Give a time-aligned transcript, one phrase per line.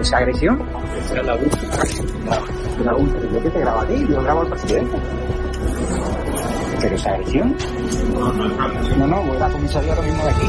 [0.00, 0.62] esa agresión?
[1.04, 2.84] Esa la UCI.
[2.84, 3.28] La UCI.
[3.32, 4.96] Yo que te grabo a ti, yo grabo al presidente.
[6.80, 7.56] ¿Pero esa agresión?
[8.14, 8.96] No, no, no.
[8.96, 10.46] No, no, voy a la comisaría ahora mismo de aquí.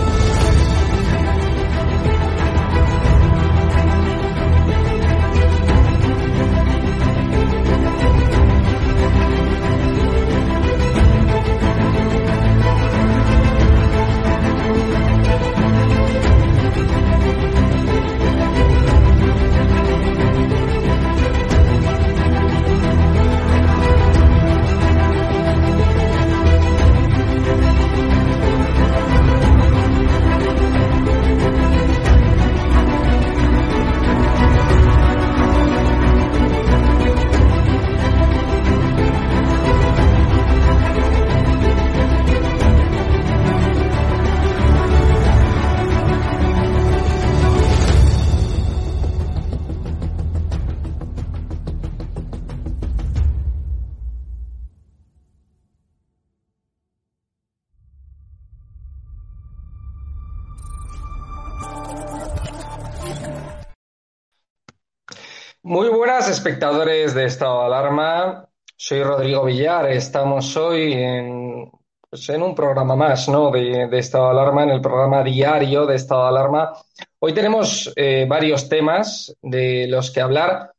[66.41, 68.49] Espectadores de Estado de Alarma.
[68.75, 69.91] Soy Rodrigo Villar.
[69.91, 71.69] Estamos hoy en,
[72.09, 73.51] pues, en un programa más ¿no?
[73.51, 76.73] de, Estado de Alarma, en el programa diario de Estado de Alarma.
[77.19, 80.73] Hoy tenemos eh, varios temas de los que hablar.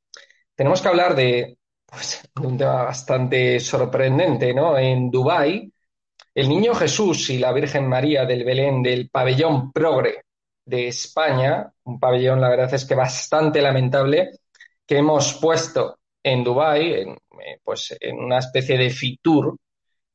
[0.56, 1.56] Tenemos que hablar de,
[1.87, 4.53] pues, de un tema bastante sorprendente.
[4.53, 4.77] ¿no?
[4.77, 5.73] En Dubái,
[6.34, 10.25] el niño Jesús y la Virgen María del Belén del pabellón Progre
[10.65, 14.42] de España, un pabellón, la verdad es que bastante lamentable,
[14.93, 17.19] que hemos puesto en Dubái, en,
[17.65, 19.57] pues en una especie de Fitur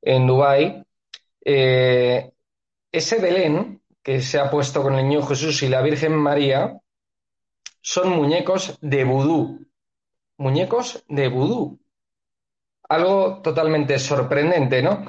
[0.04, 0.84] en Dubái,
[1.44, 2.32] eh,
[2.92, 6.78] ese Belén que se ha puesto con el niño Jesús y la Virgen María
[7.82, 9.66] son muñecos de vudú,
[10.38, 11.80] muñecos de vudú.
[12.88, 15.06] Algo totalmente sorprendente, ¿no?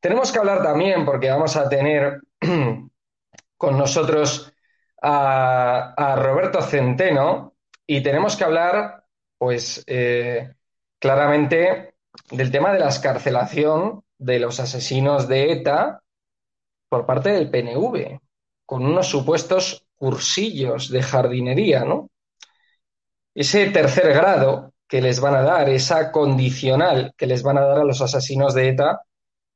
[0.00, 2.20] Tenemos que hablar también, porque vamos a tener
[3.56, 4.52] con nosotros
[5.00, 7.54] a Roberto Centeno,
[7.86, 9.03] y tenemos que hablar,
[9.44, 10.54] pues, eh,
[10.98, 11.96] claramente
[12.30, 16.00] del tema de la escarcelación de los asesinos de ETA
[16.88, 18.20] por parte del PNV,
[18.64, 22.08] con unos supuestos cursillos de jardinería, ¿no?
[23.34, 27.80] Ese tercer grado que les van a dar, esa condicional que les van a dar
[27.80, 29.02] a los asesinos de ETA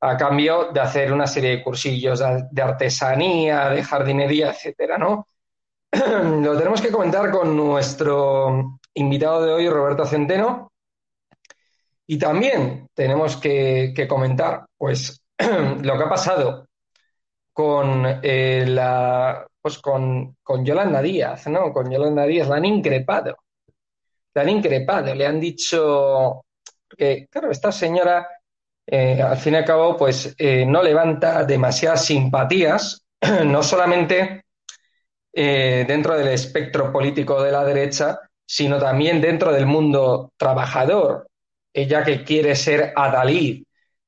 [0.03, 5.29] a cambio de hacer una serie de cursillos de artesanía, de jardinería, etcétera, ¿no?
[5.93, 10.73] lo tenemos que comentar con nuestro invitado de hoy, Roberto Centeno.
[12.07, 16.67] Y también tenemos que, comentar, pues, lo que ha pasado
[17.53, 21.73] con eh, la, pues con, con, Yolanda Díaz, ¿no?
[21.73, 23.37] Con Yolanda Díaz la han increpado.
[24.33, 26.45] La han increpado, le han dicho
[26.97, 28.27] que, claro, esta señora,
[28.87, 33.03] eh, al fin y al cabo, pues eh, no levanta demasiadas simpatías,
[33.45, 34.45] no solamente
[35.31, 41.29] dentro del espectro político de la derecha, sino también dentro del mundo trabajador.
[41.71, 43.63] Ella que quiere ser adalid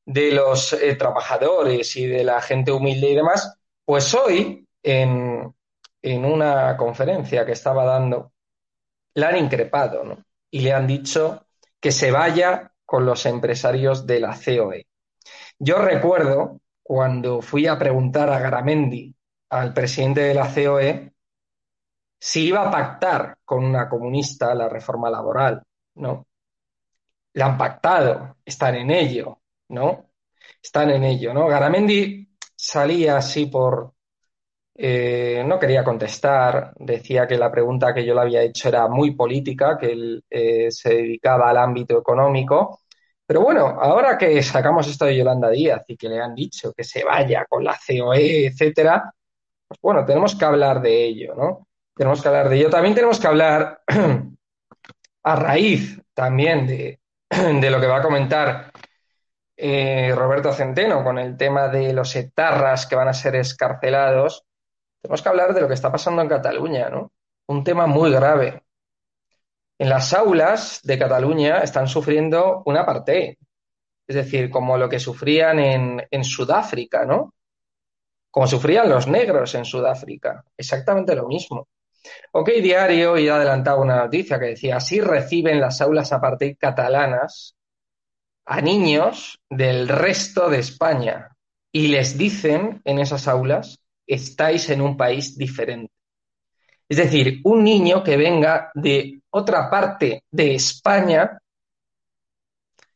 [0.06, 3.54] de los eh, trabajadores y de la gente humilde y demás,
[3.84, 5.54] pues hoy, en,
[6.00, 8.32] en una conferencia que estaba dando,
[9.14, 10.25] la han increpado ¿no?
[10.50, 11.46] y le han dicho
[11.78, 14.86] que se vaya con los empresarios de la COE.
[15.58, 19.14] Yo recuerdo cuando fui a preguntar a Garamendi,
[19.50, 21.12] al presidente de la COE,
[22.20, 25.62] si iba a pactar con una comunista la reforma laboral,
[25.96, 26.26] ¿no?
[27.34, 30.11] La han pactado, están en ello, ¿no?
[30.62, 31.46] Están en ello, ¿no?
[31.49, 33.94] Garamendi salía así por...
[34.75, 39.12] Eh, no quería contestar, decía que la pregunta que yo le había hecho era muy
[39.14, 42.81] política, que él eh, se dedicaba al ámbito económico.
[43.26, 46.84] Pero bueno, ahora que sacamos esto de Yolanda Díaz y que le han dicho que
[46.84, 49.12] se vaya con la COE, etcétera,
[49.69, 51.69] pues bueno, tenemos que hablar de ello, ¿no?
[52.00, 52.70] Tenemos que hablar de ello.
[52.70, 53.82] También tenemos que hablar
[55.23, 56.67] a raíz también
[57.29, 58.73] de, lo que va a comentar
[59.55, 64.47] eh, Roberto Centeno con el tema de los etarras que van a ser escarcelados.
[65.02, 67.12] Tenemos que hablar de lo que está pasando en Cataluña, ¿no?
[67.49, 68.62] un tema muy grave.
[69.79, 73.37] En las aulas de Cataluña están sufriendo una parte,
[74.06, 77.35] es decir, como lo que sufrían en Sudáfrica, ¿no?
[78.31, 81.69] Como sufrían los negros en Sudáfrica, exactamente lo mismo.
[82.32, 87.56] OK Diario ya adelantaba una noticia que decía, así reciben las aulas apartheid catalanas
[88.44, 91.37] a niños del resto de España
[91.73, 95.93] y les dicen en esas aulas, estáis en un país diferente.
[96.88, 101.38] Es decir, un niño que venga de otra parte de España,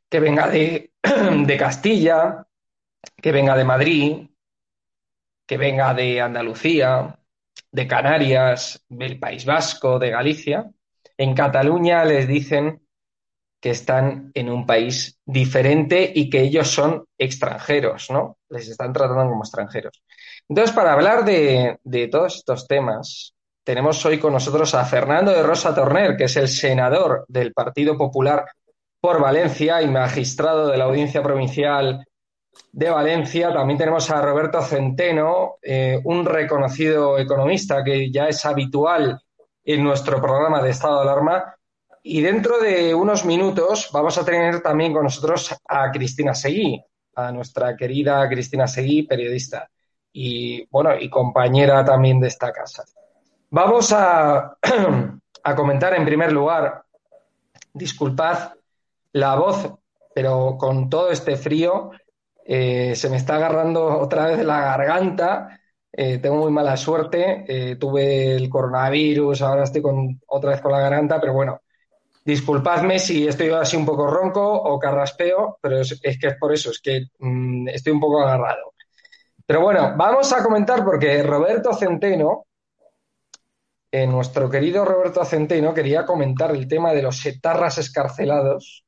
[0.09, 0.93] que venga de,
[1.47, 2.45] de Castilla,
[3.23, 4.29] que venga de Madrid,
[5.47, 7.17] que venga de Andalucía,
[7.75, 10.71] de Canarias, del País Vasco, de Galicia,
[11.19, 12.87] en Cataluña les dicen
[13.61, 18.39] que están en un país diferente y que ellos son extranjeros, ¿no?
[18.49, 20.03] Les están tratando como extranjeros.
[20.49, 23.35] Entonces, para hablar de, de todos estos temas,
[23.65, 27.99] tenemos hoy con nosotros a Fernando de Rosa Torner, que es el senador del Partido
[27.99, 28.45] Popular
[29.01, 32.07] por Valencia y magistrado de la Audiencia Provincial
[32.75, 33.53] de Valencia.
[33.53, 39.21] También tenemos a Roberto Centeno, eh, un reconocido economista que ya es habitual
[39.65, 41.55] en nuestro programa de estado de alarma.
[42.03, 46.83] Y dentro de unos minutos vamos a tener también con nosotros a Cristina Seguí,
[47.15, 49.71] a nuestra querida Cristina Seguí, periodista
[50.13, 52.85] y bueno, y compañera también de esta casa.
[53.51, 54.57] Vamos a,
[55.45, 56.85] a comentar en primer lugar,
[57.73, 58.53] disculpad
[59.13, 59.73] la voz,
[60.13, 61.91] pero con todo este frío,
[62.47, 65.61] eh, se me está agarrando otra vez la garganta.
[65.91, 67.45] Eh, tengo muy mala suerte.
[67.49, 71.63] Eh, tuve el coronavirus, ahora estoy con, otra vez con la garganta, pero bueno,
[72.25, 76.71] disculpadme si estoy así un poco ronco o carraspeo, pero es, que es por eso,
[76.71, 78.75] es que mm, estoy un poco agarrado.
[79.47, 82.47] Pero bueno, vamos a comentar porque Roberto Centeno,
[83.93, 88.85] nuestro querido Roberto Centeno, quería comentar el tema de los etarras escarcelados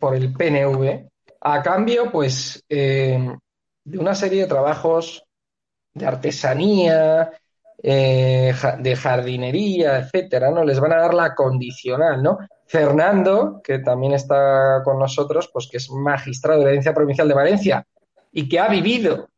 [0.00, 1.11] por el PNV
[1.44, 3.18] a cambio, pues, eh,
[3.84, 5.24] de una serie de trabajos
[5.92, 7.30] de artesanía,
[7.82, 10.64] eh, de jardinería, etcétera, ¿no?
[10.64, 12.38] Les van a dar la condicional, ¿no?
[12.66, 17.34] Fernando, que también está con nosotros, pues que es magistrado de la Audiencia Provincial de
[17.34, 17.86] Valencia
[18.30, 19.28] y que ha vivido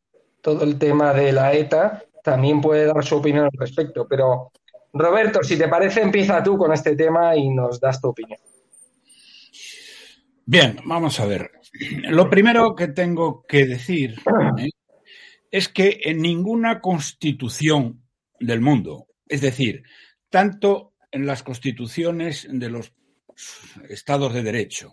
[0.43, 4.07] todo el tema de la ETA, también puede dar su opinión al respecto.
[4.07, 4.53] Pero,
[4.93, 8.39] Roberto, si te parece, empieza tú con este tema y nos das tu opinión.
[10.47, 11.51] Bien, vamos a ver.
[12.09, 14.15] Lo primero que tengo que decir
[14.59, 14.71] ¿eh?
[15.51, 18.03] es que en ninguna constitución
[18.39, 19.83] del mundo, es decir,
[20.31, 22.93] tanto en las constituciones de los
[23.89, 24.93] estados de derecho,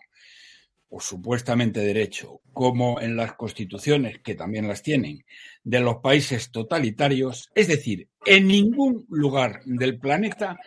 [0.90, 5.24] o supuestamente derecho, como en las constituciones, que también las tienen,
[5.64, 10.60] de los países totalitarios, es decir, en ningún lugar del planeta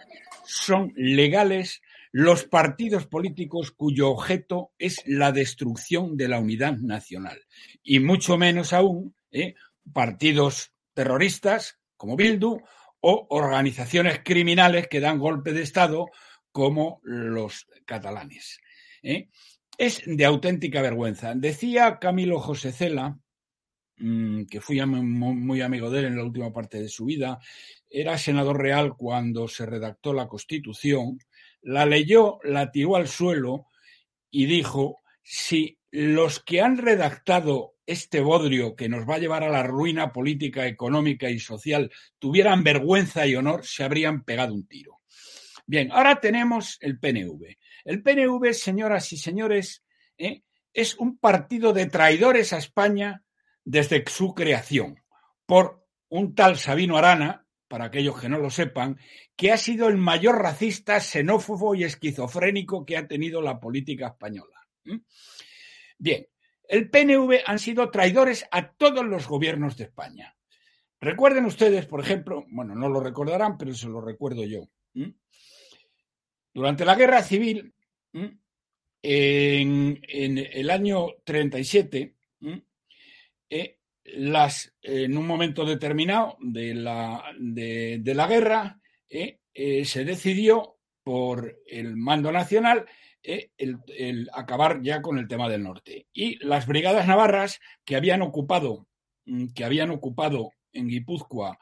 [0.47, 1.83] son legales
[2.17, 7.41] los partidos políticos cuyo objeto es la destrucción de la unidad nacional.
[7.83, 9.57] Y mucho menos aún ¿eh?
[9.93, 12.61] partidos terroristas como Bildu
[13.01, 16.07] o organizaciones criminales que dan golpe de Estado
[16.53, 18.61] como los catalanes.
[19.03, 19.29] ¿eh?
[19.77, 21.35] Es de auténtica vergüenza.
[21.35, 23.19] Decía Camilo José Cela,
[23.97, 27.41] mm, que fui muy amigo de él en la última parte de su vida,
[27.91, 31.19] era senador real cuando se redactó la Constitución,
[31.65, 33.67] la leyó, la tiró al suelo
[34.31, 39.51] y dijo, si los que han redactado este bodrio que nos va a llevar a
[39.51, 45.01] la ruina política, económica y social tuvieran vergüenza y honor, se habrían pegado un tiro.
[45.67, 47.57] Bien, ahora tenemos el PNV.
[47.85, 49.83] El PNV, señoras y señores,
[50.19, 50.43] ¿eh?
[50.73, 53.23] es un partido de traidores a España
[53.65, 55.03] desde su creación
[55.47, 57.44] por un tal Sabino Arana,
[57.75, 59.01] para aquellos que no lo sepan,
[59.35, 64.65] que ha sido el mayor racista, xenófobo y esquizofrénico que ha tenido la política española.
[65.99, 66.25] Bien,
[66.69, 70.37] el PNV han sido traidores a todos los gobiernos de España.
[71.01, 74.69] Recuerden ustedes, por ejemplo, bueno, no lo recordarán, pero se lo recuerdo yo.
[76.55, 77.75] Durante la guerra civil,
[78.13, 82.15] en, el año 37,
[84.05, 91.61] las, en un momento determinado de la, de, la guerra, eh, eh, se decidió por
[91.67, 92.87] el mando nacional
[93.23, 96.07] eh, el, acabar ya con el tema del norte.
[96.13, 98.87] Y las brigadas navarras que habían ocupado,
[99.27, 101.59] mm, que habían ocupado en Guipúzcoa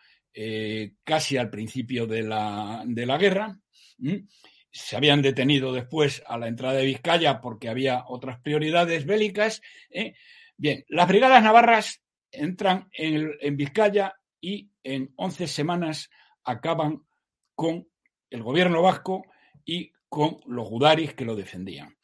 [1.04, 3.60] casi al principio de la, de la guerra,
[3.98, 4.16] mm,
[4.70, 9.60] se habían detenido después a la entrada de Vizcaya porque había otras prioridades bélicas.
[10.56, 12.01] Bien, las brigadas navarras
[12.32, 16.10] entran en, Vizcaya y en 11 semanas
[16.44, 17.02] acaban
[17.54, 17.88] con
[18.30, 19.24] el gobierno vasco
[19.64, 21.96] y con los gudaris que lo defendían.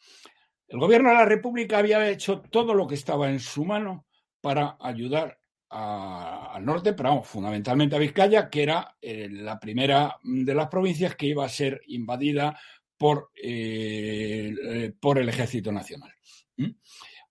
[0.69, 4.07] El gobierno de la República había hecho todo lo que estaba en su mano
[4.41, 5.39] para ayudar
[5.71, 11.27] al norte, pero fundamentalmente a Vizcaya, que era eh, la primera de las provincias que
[11.27, 12.59] iba a ser invadida
[12.97, 16.13] por, eh, eh, por el Ejército Nacional.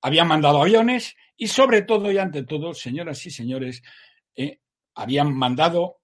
[0.02, 3.84] Habían mandado aviones y sobre todo y ante todo, señoras y señores,
[4.96, 6.00] habían mandado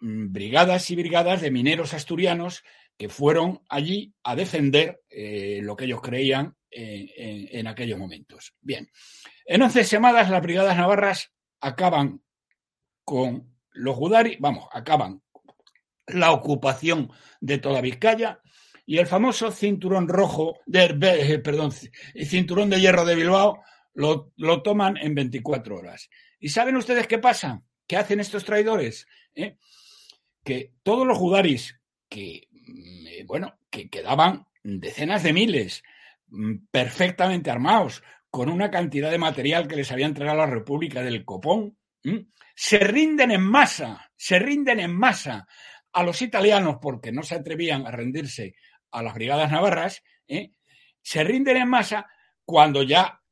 [0.00, 2.62] mm, brigadas y brigadas de mineros asturianos
[2.96, 8.54] que fueron allí a defender lo que ellos creían en, aquellos momentos.
[8.60, 8.88] Bien,
[9.46, 12.22] en once semanas las brigadas navarras acaban
[13.04, 15.22] con los Gudari, vamos, acaban
[16.06, 17.10] la ocupación
[17.40, 18.40] de toda Vizcaya
[18.86, 23.62] y el famoso cinturón rojo, de, eh, perdón, cinturón de hierro de Bilbao
[23.94, 26.10] lo, toman en 24 horas.
[26.38, 27.62] ¿Y saben ustedes qué pasa?
[27.86, 29.06] ¿Qué hacen estos traidores?
[29.34, 29.56] ¿Eh?
[30.42, 35.82] Que todos los judaris que, mm, eh, bueno, que quedaban decenas de miles
[36.28, 41.24] mm, perfectamente armados, con una cantidad de material que les había entregado la República del
[41.24, 41.78] Copón,
[42.54, 45.46] se rinden en masa, se rinden en masa
[45.92, 48.56] a los italianos porque no se atrevían a rendirse
[48.90, 50.50] a las brigadas navarras, ¿eh?
[51.00, 52.08] se rinden en masa
[52.44, 53.22] cuando ya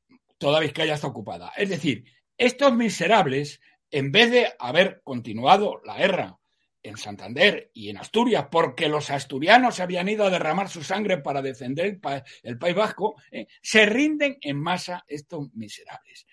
[0.42, 1.52] toda Vizcaya está ocupada.
[1.56, 2.04] Es decir,
[2.36, 3.60] estos miserables,
[3.92, 6.36] en vez de haber continuado la guerra
[6.82, 11.42] en Santander y en Asturias, porque los asturianos habían ido a derramar su sangre para
[11.42, 12.00] defender
[12.42, 13.46] el, País Vasco, ¿eh?
[13.62, 16.26] se rinden en masa estos miserables.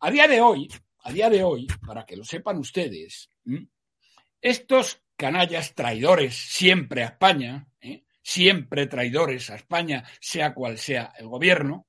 [0.00, 0.68] A día de hoy,
[1.04, 3.30] a día de hoy, para que lo sepan ustedes,
[4.40, 8.02] estos canallas traidores siempre a España, ¿eh?
[8.20, 11.86] siempre traidores a España, sea cual sea el gobierno,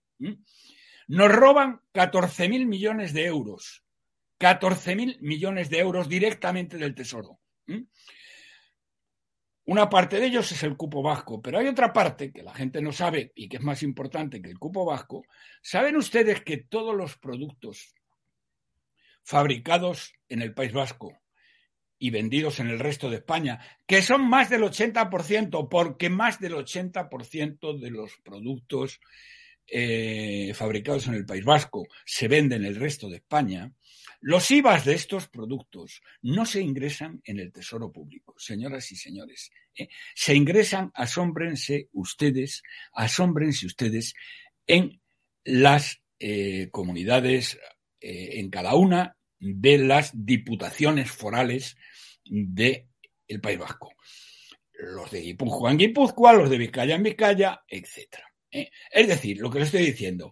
[1.07, 3.83] nos roban 14.000 millones de euros.
[4.39, 7.39] 14.000 millones de euros directamente del Tesoro.
[9.67, 12.81] Una parte de ellos es el cupo vasco, pero hay otra parte que la gente
[12.81, 15.25] no sabe y que es más importante que el cupo vasco.
[15.61, 17.95] ¿Saben ustedes que todos los productos
[19.23, 21.17] fabricados en el País Vasco
[21.97, 26.53] y vendidos en el resto de España, que son más del 80%, porque más del
[26.53, 28.99] 80% de los productos
[29.67, 33.73] eh, fabricados en el País Vasco se venden en el resto de España,
[34.27, 39.51] los IVAs de estos productos no se ingresan en el Tesoro Público, señoras y señores.
[39.77, 39.87] ¿eh?
[40.15, 44.15] Se ingresan, asómbrense ustedes, asómbrense ustedes
[44.65, 44.99] en
[45.43, 47.59] las eh, comunidades,
[48.01, 51.77] eh, en cada una de las diputaciones forales
[52.23, 52.87] del
[53.43, 53.93] País Vasco.
[54.73, 57.63] Los de Guipúzcoa en Guipúzcoa, los de Vizcaya en Vizcaya,
[58.55, 58.73] etc.
[58.91, 60.31] Es decir, lo que le estoy diciendo,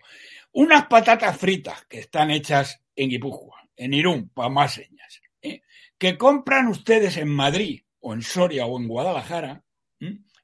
[0.53, 5.61] unas patatas fritas que están hechas en Guipúzcoa, en Irún, para más señas, ¿eh?
[5.97, 9.63] que compran ustedes en Madrid o en Soria o en Guadalajara,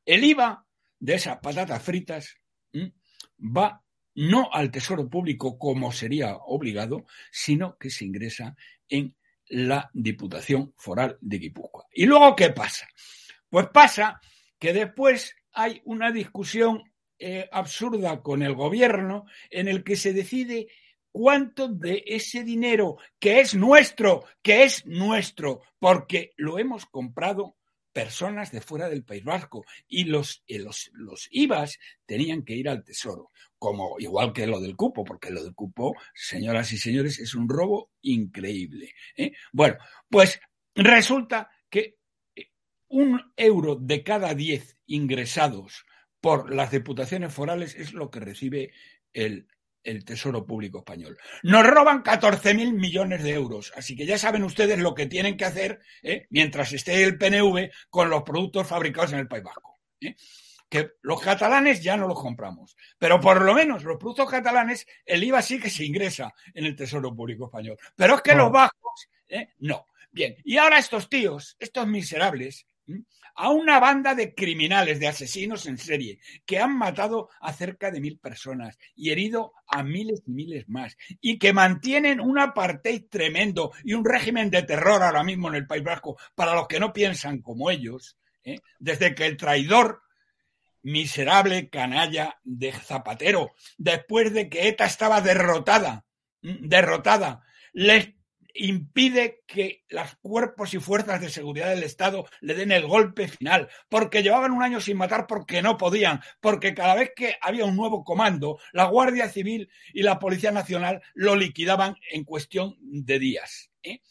[0.05, 0.65] el IVA
[0.99, 2.37] de esas patatas fritas
[3.39, 3.83] va
[4.15, 8.55] no al tesoro público como sería obligado, sino que se ingresa
[8.87, 9.15] en
[9.47, 11.85] la Diputación Foral de Guipúzcoa.
[11.93, 12.87] ¿Y luego qué pasa?
[13.49, 14.19] Pues pasa
[14.57, 16.83] que después hay una discusión
[17.19, 20.67] eh, absurda con el gobierno en el que se decide
[21.11, 27.57] cuánto de ese dinero que es nuestro, que es nuestro, porque lo hemos comprado
[27.91, 32.83] personas de fuera del País Vasco y los, los, los IVAs tenían que ir al
[32.83, 37.35] Tesoro, como igual que lo del cupo, porque lo del cupo, señoras y señores, es
[37.35, 38.93] un robo increíble.
[39.17, 39.33] ¿eh?
[39.51, 39.77] Bueno,
[40.09, 40.39] pues
[40.75, 41.97] resulta que
[42.35, 42.51] eh,
[42.87, 45.85] un euro de cada diez ingresados
[46.21, 48.71] por las diputaciones forales es lo que recibe
[49.13, 49.47] el
[49.83, 51.17] el Tesoro Público Español.
[51.43, 55.45] Nos roban 14.000 millones de euros, así que ya saben ustedes lo que tienen que
[55.45, 56.27] hacer ¿eh?
[56.29, 59.79] mientras esté el PNV con los productos fabricados en el País Vasco.
[60.01, 60.15] ¿eh?
[60.69, 65.23] Que los catalanes ya no los compramos, pero por lo menos los productos catalanes, el
[65.23, 69.09] IVA sí que se ingresa en el Tesoro Público Español, pero es que los vascos,
[69.27, 69.49] ¿eh?
[69.59, 69.85] no.
[70.11, 72.65] Bien, y ahora estos tíos, estos miserables,
[73.35, 78.01] a una banda de criminales, de asesinos en serie, que han matado a cerca de
[78.01, 83.71] mil personas y herido a miles y miles más, y que mantienen un apartheid tremendo
[83.83, 86.91] y un régimen de terror ahora mismo en el País Vasco para los que no
[86.91, 88.59] piensan como ellos, ¿eh?
[88.79, 90.01] desde que el traidor
[90.81, 96.05] miserable canalla de Zapatero, después de que ETA estaba derrotada,
[96.41, 97.41] derrotada,
[97.73, 98.18] les
[98.53, 103.69] impide que los cuerpos y fuerzas de seguridad del Estado le den el golpe final,
[103.89, 107.75] porque llevaban un año sin matar porque no podían, porque cada vez que había un
[107.75, 113.71] nuevo comando, la Guardia Civil y la Policía Nacional lo liquidaban en cuestión de días.
[113.83, 114.01] ¿eh?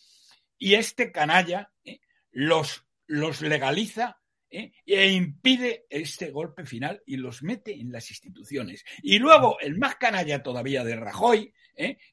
[0.59, 2.01] Y este canalla ¿eh?
[2.31, 4.73] los, los legaliza ¿eh?
[4.87, 8.85] e impide este golpe final y los mete en las instituciones.
[9.03, 11.53] Y luego el más canalla todavía de Rajoy,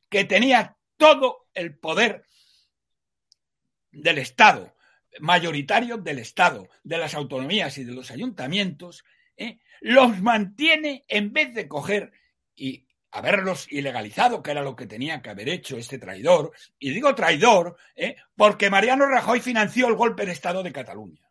[0.10, 2.25] que tenía todo el poder
[3.91, 4.75] del Estado,
[5.19, 9.05] mayoritario del Estado, de las autonomías y de los ayuntamientos,
[9.37, 9.59] ¿eh?
[9.81, 12.11] los mantiene en vez de coger
[12.55, 16.51] y haberlos ilegalizado, que era lo que tenía que haber hecho este traidor.
[16.77, 18.17] Y digo traidor ¿eh?
[18.35, 21.21] porque Mariano Rajoy financió el golpe de Estado de Cataluña.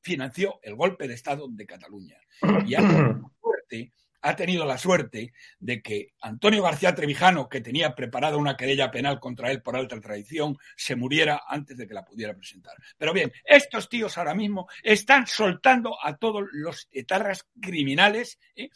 [0.00, 2.18] Financió el golpe de Estado de Cataluña.
[2.66, 7.94] Y ha tenido, suerte, ha tenido la suerte de que Antonio García Trevijano, que tenía
[7.94, 12.04] preparada una querella penal contra él por alta traición, se muriera antes de que la
[12.04, 12.74] pudiera presentar.
[12.98, 18.70] Pero bien, estos tíos ahora mismo están soltando a todos los etarras criminales ¿eh?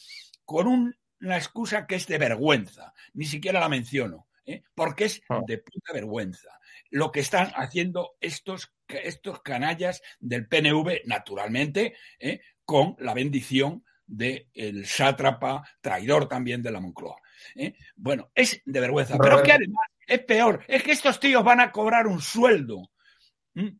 [0.44, 4.62] con un una excusa que es de vergüenza, ni siquiera la menciono, ¿eh?
[4.74, 5.40] porque es ah.
[5.46, 6.60] de puta vergüenza.
[6.90, 12.40] Lo que están haciendo estos, estos canallas del PNV, naturalmente, ¿eh?
[12.64, 17.16] con la bendición del sátrapa, traidor también de la Moncloa.
[17.54, 17.74] ¿eh?
[17.96, 21.72] Bueno, es de vergüenza, pero que además es peor, es que estos tíos van a
[21.72, 22.90] cobrar un sueldo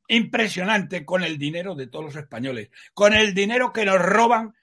[0.09, 4.55] impresionante con el dinero de todos los españoles, con el dinero que nos roban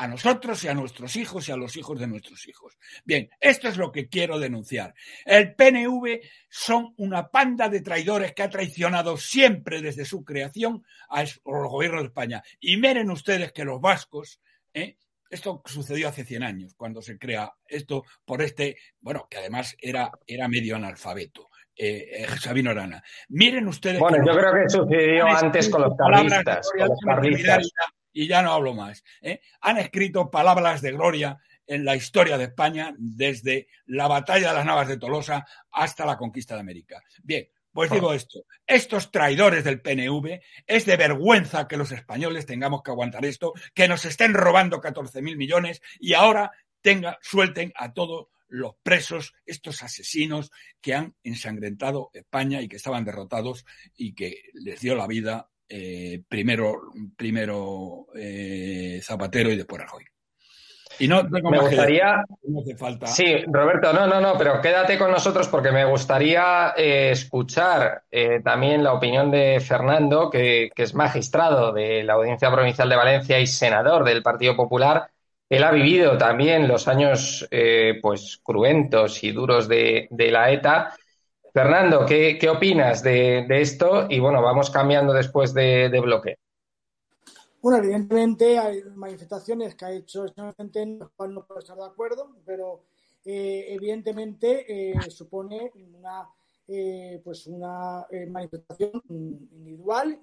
[0.00, 2.78] a nosotros y a nuestros hijos y a los hijos de nuestros hijos.
[3.04, 4.94] Bien, esto es lo que quiero denunciar.
[5.26, 11.28] El PNV son una panda de traidores que ha traicionado siempre desde su creación al
[11.44, 12.42] gobierno de España.
[12.60, 14.40] Y miren ustedes que los vascos,
[14.74, 14.96] ¿eh?
[15.30, 20.10] esto sucedió hace 100 años, cuando se crea esto por este, bueno, que además era,
[20.26, 21.48] era medio analfabeto.
[21.76, 23.02] Eh, eh Sabino Arana.
[23.28, 24.00] Miren ustedes.
[24.00, 26.68] Bueno, yo creo que sucedió antes con los carlistas.
[26.76, 27.70] Con los carlistas
[28.12, 29.02] y ya no hablo más.
[29.22, 29.40] ¿eh?
[29.60, 34.66] Han escrito palabras de gloria en la historia de España desde la batalla de las
[34.66, 37.00] Navas de Tolosa hasta la conquista de América.
[37.22, 42.82] Bien, pues digo esto, estos traidores del PNV, es de vergüenza que los españoles tengamos
[42.82, 47.92] que aguantar esto, que nos estén robando 14 mil millones y ahora tenga, suelten a
[47.92, 53.64] todos los presos, estos asesinos que han ensangrentado España y que estaban derrotados
[53.96, 60.04] y que les dio la vida eh, primero, primero eh, Zapatero y después Rajoy.
[61.00, 62.24] Y no me gustaría.
[62.76, 63.06] falta.
[63.06, 68.04] Sí, Roberto, no, no, no, pero quédate con nosotros porque me gustaría eh, escuchar
[68.44, 73.46] también la opinión de Fernando, que, es magistrado de la Audiencia Provincial de Valencia y
[73.46, 75.10] senador del Partido Popular.
[75.48, 77.48] Él ha vivido también los años
[78.00, 80.94] pues cruentos y duros de, de la ETA
[81.52, 84.06] Fernando, ¿qué, opinas de, esto?
[84.08, 86.36] Y bueno, vamos cambiando después de, bloque.
[87.62, 92.36] Bueno, evidentemente hay manifestaciones que ha hecho en las cuales no puedo estar de acuerdo,
[92.46, 92.84] pero
[93.22, 96.26] eh, evidentemente eh, supone una,
[96.66, 100.18] eh, pues una manifestación individual,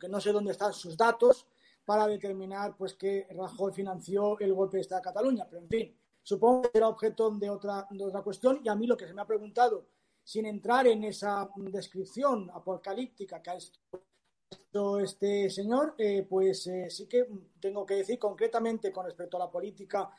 [0.00, 1.46] que no sé dónde están sus datos
[1.84, 5.96] para determinar pues que Rajoy financió el golpe de Estado de Cataluña, pero en fin,
[6.22, 8.60] supongo que era objeto de otra, de otra cuestión.
[8.64, 9.88] Y a mí lo que se me ha preguntado
[10.24, 13.72] sin entrar en esa descripción apocalíptica que ha hecho
[15.00, 17.26] este señor, eh, pues eh, sí que
[17.60, 20.10] tengo que decir concretamente con respecto a la política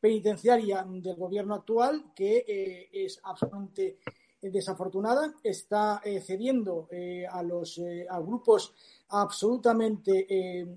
[0.00, 3.98] penitenciaria del gobierno actual que eh, es absolutamente
[4.40, 6.88] desafortunada, está cediendo
[7.28, 8.72] a los a grupos
[9.08, 10.68] absolutamente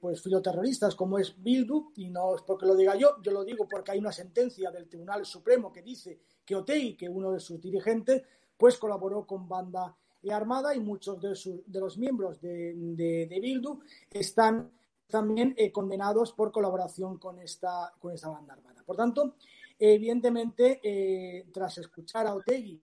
[0.00, 3.68] pues filoterroristas como es Bildu y no es porque lo diga yo, yo lo digo
[3.68, 7.60] porque hay una sentencia del Tribunal Supremo que dice que Otei, que uno de sus
[7.60, 8.22] dirigentes
[8.56, 9.94] pues colaboró con banda
[10.28, 13.80] armada y muchos de, los miembros de, Bildu
[14.10, 14.70] están
[15.08, 18.82] también eh, condenados por colaboración con esta, con esta banda armada.
[18.84, 19.36] Por tanto,
[19.78, 22.80] evidentemente, eh, tras escuchar a Otegui,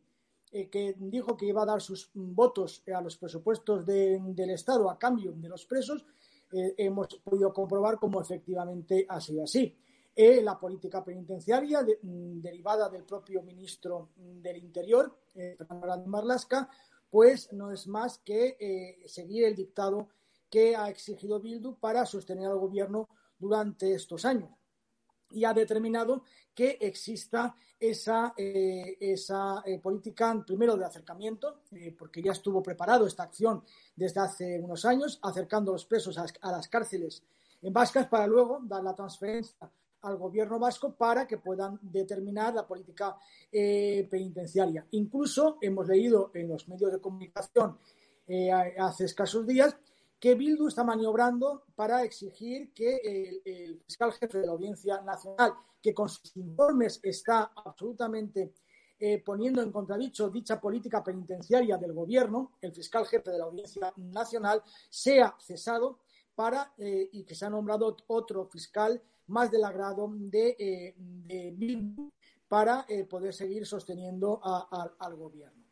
[0.51, 4.97] eh, que dijo que iba a dar sus votos a los presupuestos del Estado a
[4.97, 6.05] cambio de los presos,
[6.49, 9.75] hemos podido comprobar cómo efectivamente ha sido así.
[10.15, 16.69] La política penitenciaria mm, derivada del propio ministro del Interior, Fernando Marlasca,
[17.09, 20.09] pues no es más que eh, seguir el dictado
[20.49, 24.49] que ha exigido Bildu para sostener al gobierno durante estos años.
[25.31, 31.63] Y ha determinado que exista esa, esa política, primero de acercamiento,
[31.99, 33.61] porque ya estuvo preparado esta acción
[33.93, 37.23] desde hace unos años, acercando a los presos a, a las cárceles
[37.61, 39.69] en vascas para luego dar la transferencia
[40.01, 43.17] al gobierno vasco para que puedan determinar la política
[43.51, 44.85] eh, penitenciaria.
[44.91, 47.77] Incluso hemos leído en los medios de comunicación
[48.27, 49.75] eh, hace escasos días
[50.19, 52.97] que Bildu está maniobrando para exigir que
[53.45, 58.53] el, fiscal jefe de la Audiencia Nacional, que con sus informes está absolutamente
[58.99, 63.93] eh, poniendo en contradicho dicha política penitenciaria del gobierno, el fiscal jefe de la Audiencia
[63.97, 65.99] Nacional, sea cesado
[66.33, 71.83] para, y que se ha nombrado otro fiscal más del agrado de, de
[72.47, 75.63] para poder seguir sosteniendo al gobierno.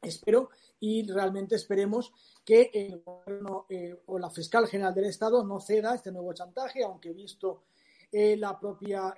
[0.00, 2.12] Espero y realmente esperemos
[2.44, 3.66] que el gobierno
[4.06, 7.64] o la fiscal general del Estado no ceda este nuevo chantaje, aunque visto
[8.10, 9.14] la propia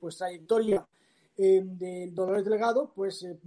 [0.00, 0.86] pues, trayectoria
[1.40, 3.38] del Dolores Delgado, pues eh,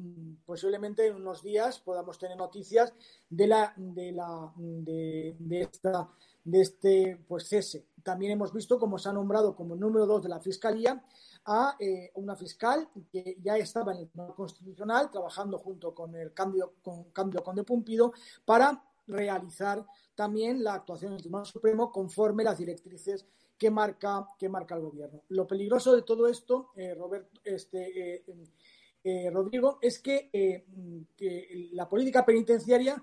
[0.45, 2.91] posiblemente en unos días podamos tener noticias
[3.29, 6.09] de la de la de, esta
[6.43, 7.85] de este pues cese.
[8.03, 11.03] También hemos visto cómo se ha nombrado como número dos de la fiscalía
[11.45, 16.33] a eh, una fiscal que ya estaba en el Tribunal Constitucional trabajando junto con el
[16.33, 18.13] cambio con cambio Conde Pumpido
[18.45, 19.85] para realizar
[20.15, 23.25] también la actuación del Tribunal Supremo conforme las directrices
[23.57, 25.21] que marca, que marca el gobierno.
[25.29, 28.23] Lo peligroso de todo esto, eh, Roberto, este,
[29.03, 30.65] eh, Rodrigo, es que,
[31.71, 33.01] la política penitenciaria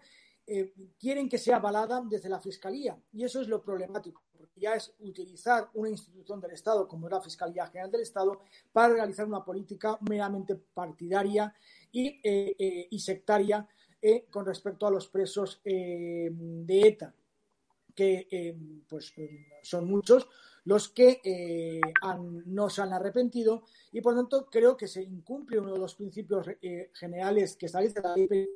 [0.99, 4.23] quieren que sea avalada desde la Fiscalía y eso es lo problemático,
[4.57, 8.41] ya es utilizar una institución del Estado como la Fiscalía General del Estado
[8.73, 11.55] para realizar una política meramente partidaria
[11.93, 12.21] y,
[12.91, 13.67] y sectaria
[14.31, 17.15] con respecto a los presos de ETA
[17.95, 18.57] que
[18.89, 19.13] pues
[19.63, 20.27] son muchos,
[20.65, 21.81] los que eh,
[22.47, 26.47] no se han arrepentido y por tanto creo que se incumple uno de los principios
[26.63, 28.49] eh, generales que establece la ley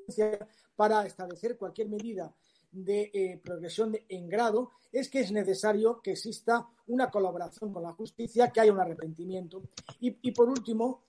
[0.77, 2.35] para establecer cualquier medida
[2.75, 7.93] de eh, progresión en grado es que es necesario que exista una colaboración con la
[7.93, 9.63] justicia, que haya un arrepentimiento.
[10.01, 11.05] Y, por último,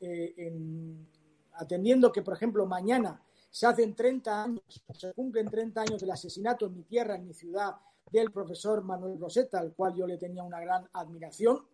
[1.53, 4.63] atendiendo que, por ejemplo, mañana se hacen 30 años,
[4.97, 7.75] se cumplen 30 años del asesinato en mi tierra, en mi ciudad,
[8.11, 11.65] del profesor Manuel Rosetta, al cual yo le tenía una gran admiración,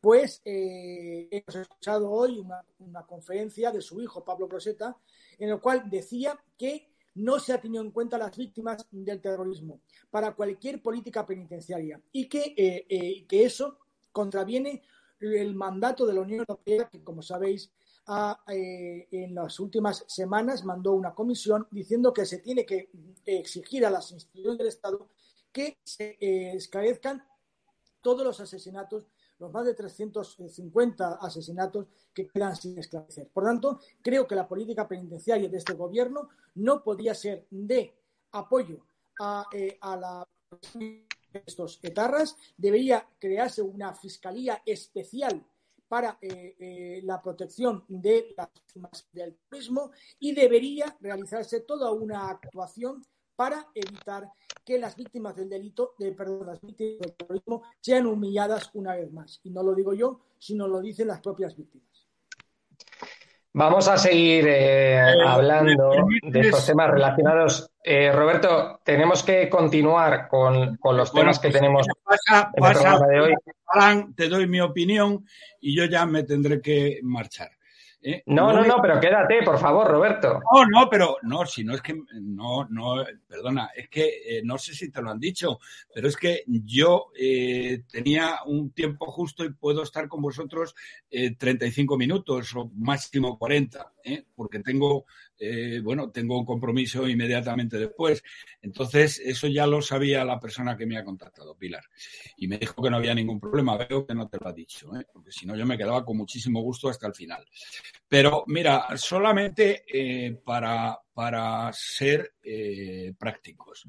[0.00, 4.96] pues eh, hemos escuchado hoy una, conferencia de su hijo Pablo Rosetta,
[5.38, 9.80] en el cual decía que no se ha tenido en cuenta las víctimas del terrorismo
[10.10, 13.78] para cualquier política penitenciaria y que, eh, eh, que eso
[14.12, 14.82] contraviene
[15.20, 17.70] el mandato de la Unión Europea, que como sabéis,
[18.46, 22.90] en las últimas semanas mandó una comisión diciendo que se tiene que
[23.24, 25.08] exigir a las instituciones del Estado
[25.56, 27.26] que se eh, esclarezcan
[28.02, 29.06] todos los asesinatos,
[29.38, 33.28] los más de 350 asesinatos que quedan sin esclarecer.
[33.28, 37.94] Por tanto, creo que la política penitenciaria de este gobierno no podía ser de
[38.32, 38.84] apoyo
[39.20, 40.26] a, eh, la
[41.32, 45.44] estos etarras, debería crearse una fiscalía especial
[45.86, 48.48] para eh, la protección de las
[49.12, 53.04] del turismo y debería realizarse toda una actuación
[53.36, 54.30] para evitar
[54.64, 59.12] que las víctimas del delito, de, perdón, las víctimas del terrorismo sean humilladas una vez
[59.12, 59.40] más.
[59.44, 61.86] Y no lo digo yo, sino lo dicen las propias víctimas.
[63.58, 65.90] Vamos a seguir eh, eh, hablando
[66.24, 67.70] de estos temas relacionados.
[67.82, 73.20] Eh, Roberto, tenemos que continuar con, los temas que pues, tenemos en el programa de
[73.20, 73.34] hoy.
[74.14, 75.24] te doy mi opinión
[75.58, 77.55] y yo ya me tendré que marchar.
[78.06, 78.22] ¿Eh?
[78.26, 80.40] No, no, no, pero quédate, por favor, Roberto.
[80.52, 84.56] No, no, pero no, si no es que, no, no, perdona, es que eh, no
[84.58, 85.58] sé si te lo han dicho,
[85.92, 90.74] pero es que yo eh, tenía un tiempo justo y puedo estar con vosotros
[91.10, 93.92] 35 minutos o máximo 40,
[94.34, 95.06] porque tengo
[95.38, 98.22] eh, bueno, tengo un compromiso inmediatamente después.
[98.62, 101.84] Entonces, eso ya lo sabía la persona que me ha contactado, Pilar.
[102.36, 103.76] Y me dijo que no había ningún problema.
[103.76, 105.06] Veo que no te lo ha dicho, ¿eh?
[105.12, 107.44] porque si no yo me quedaba con muchísimo gusto hasta el final.
[108.08, 112.34] Pero mira, solamente eh, para, para ser
[113.18, 113.84] prácticos.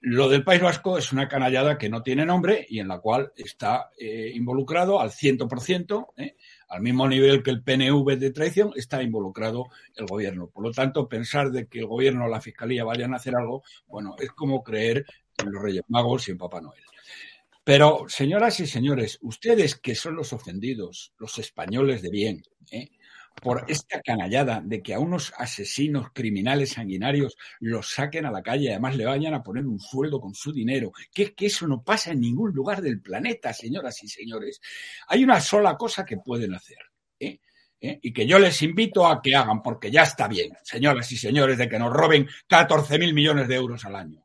[0.00, 3.32] lo del País Vasco es una canallada que no tiene nombre y en la cual
[3.36, 6.36] está involucrado al 100%, ¿eh?
[6.72, 10.46] Al mismo nivel que el PNV de traición, está involucrado el gobierno.
[10.46, 13.62] Por lo tanto, pensar de que el gobierno o la fiscalía vayan a hacer algo,
[13.86, 15.04] bueno, es como creer
[15.36, 16.82] en los Reyes Magos y en Papá Noel.
[17.62, 22.88] Pero, señoras y señores, ustedes que son los ofendidos, los españoles de bien, ¿eh?
[23.40, 28.64] Por esta canallada de que a unos asesinos criminales sanguinarios los saquen a la calle
[28.64, 30.92] y además le vayan a poner un sueldo con su dinero.
[31.12, 34.60] Que es que eso no pasa en ningún lugar del planeta, señoras y señores.
[35.08, 36.78] Hay una sola cosa que pueden hacer.
[37.18, 37.40] ¿eh?
[37.80, 37.98] ¿Eh?
[38.00, 41.58] Y que yo les invito a que hagan, porque ya está bien, señoras y señores,
[41.58, 44.24] de que nos roben 14 mil millones de euros al año.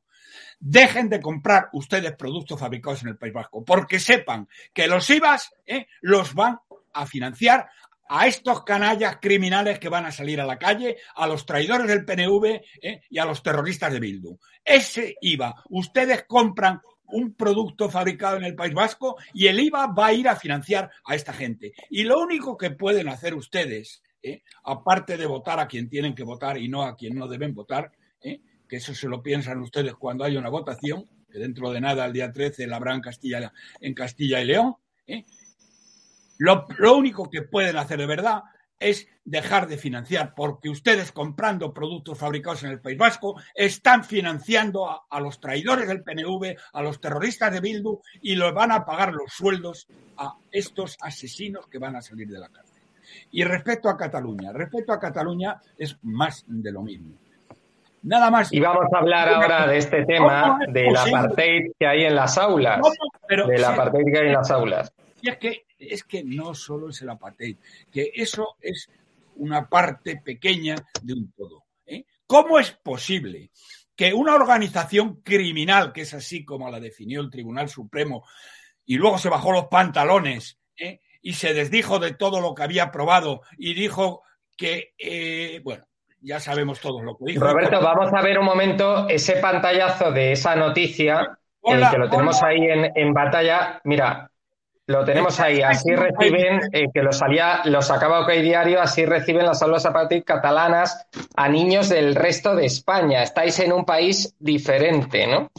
[0.60, 5.56] Dejen de comprar ustedes productos fabricados en el País Vasco, porque sepan que los IVAs
[5.65, 5.88] ¿eh?
[6.02, 6.60] los van
[6.93, 7.67] a financiar
[8.10, 12.06] a estos canallas criminales que van a salir a la calle, a los traidores del
[12.06, 13.02] PNV ¿eh?
[13.10, 14.38] y a los terroristas de Bildu.
[14.63, 20.08] Ese IVA, ustedes compran un producto fabricado en el País Vasco y el IVA va
[20.08, 21.74] a ir a financiar a esta gente.
[21.89, 24.43] Y lo único que pueden hacer ustedes, ¿eh?
[24.63, 27.91] aparte de votar a quien tienen que votar y no a quien no deben votar,
[28.22, 28.41] ¿eh?
[28.67, 32.13] que eso se lo piensan ustedes cuando hay una votación, que dentro de nada, el
[32.13, 34.76] día 13, la habrá en Castilla, en Castilla y León,
[35.08, 35.26] ¿eh?
[36.38, 38.43] Lo, lo único que pueden hacer de verdad
[38.80, 44.89] es dejar de financiar, porque ustedes comprando productos fabricados en el País Vasco están financiando
[44.89, 48.86] a, a, los traidores del PNV, a los terroristas de Bildu y los van a
[48.86, 52.84] pagar los sueldos a estos asesinos que van a salir de la cárcel.
[53.32, 57.15] Y respecto a Cataluña, respecto a Cataluña es más de lo mismo.
[58.04, 58.54] Nada más.
[58.54, 62.80] Y vamos a hablar ahora de este tema del apartheid que hay en las aulas.
[63.28, 64.93] Pero, del apartheid que hay en las aulas.
[65.21, 67.58] Y es que, es que no solo es el apartheid,
[67.92, 68.90] que eso es
[69.36, 71.66] una parte pequeña de un todo.
[71.86, 72.06] ¿eh?
[72.26, 73.52] ¿Cómo es posible
[73.96, 78.26] que una organización criminal, que es así como la definió el Tribunal Supremo,
[78.86, 81.02] y luego se bajó los pantalones ¿eh?
[81.22, 84.22] y se desdijo de todo lo que había probado y dijo
[84.56, 85.86] que, eh, bueno,
[86.22, 87.46] ya sabemos todos lo que dijo.
[87.46, 92.38] Roberto, vamos a ver un momento ese pantallazo de esa noticia, hola, que lo tenemos
[92.42, 92.48] hola.
[92.48, 93.82] ahí en, en, batalla.
[93.84, 94.32] Mira,
[94.88, 95.62] lo tenemos ahí.
[95.62, 100.23] Así reciben, eh, que los, salía, los acaba OK Diario, así reciben las aulas zapatil
[100.23, 103.21] catalanas a niños del resto de España.
[103.21, 105.52] Estáis en un país diferente, ¿no?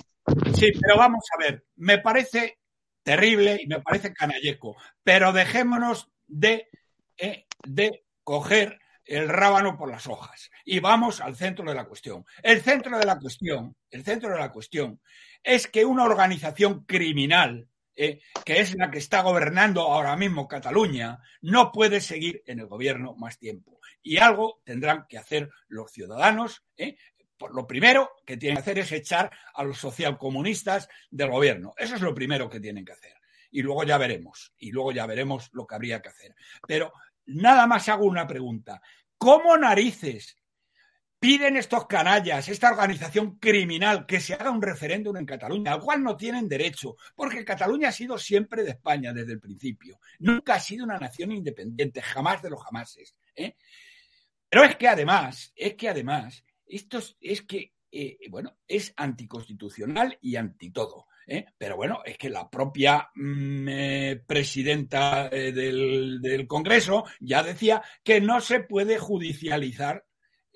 [0.54, 1.64] Sí, pero vamos a ver.
[1.76, 2.58] Me parece
[3.02, 6.68] terrible y me parece canalleco, pero dejémonos de,
[7.16, 10.50] eh, de coger el rábano por las hojas.
[10.64, 12.24] Y vamos al centro de la cuestión.
[12.42, 15.00] El centro de la cuestión, el centro de la cuestión
[15.42, 17.68] es que una organización criminal,
[18.00, 22.68] eh, que es la que está gobernando ahora mismo Cataluña, no puede seguir en el
[22.68, 23.80] gobierno más tiempo.
[24.04, 26.64] Y algo tendrán que hacer los ciudadanos.
[26.76, 26.96] Eh,
[27.36, 31.74] por lo primero que tienen que hacer es echar a los socialcomunistas del gobierno.
[31.76, 33.14] Eso es lo primero que tienen que hacer.
[33.50, 34.54] Y luego ya veremos.
[34.58, 36.36] Y luego ya veremos lo que habría que hacer.
[36.68, 36.92] Pero
[37.26, 38.80] nada más hago una pregunta.
[39.16, 40.36] ¿Cómo narices
[41.18, 46.02] piden estos canallas, esta organización criminal, que se haga un referéndum en Cataluña, al cual
[46.02, 49.98] no tienen derecho, porque Cataluña ha sido siempre de España desde el principio.
[50.20, 53.16] Nunca ha sido una nación independiente, jamás de los jamases.
[53.34, 53.56] ¿eh?
[54.48, 60.36] Pero es que además, es que además, esto es, que, eh, bueno, es anticonstitucional y
[60.36, 61.06] anti todo.
[61.26, 61.46] ¿eh?
[61.58, 68.40] Pero bueno, es que la propia mmm, eh, presidenta del, Congreso ya decía que no
[68.40, 70.04] se puede judicializar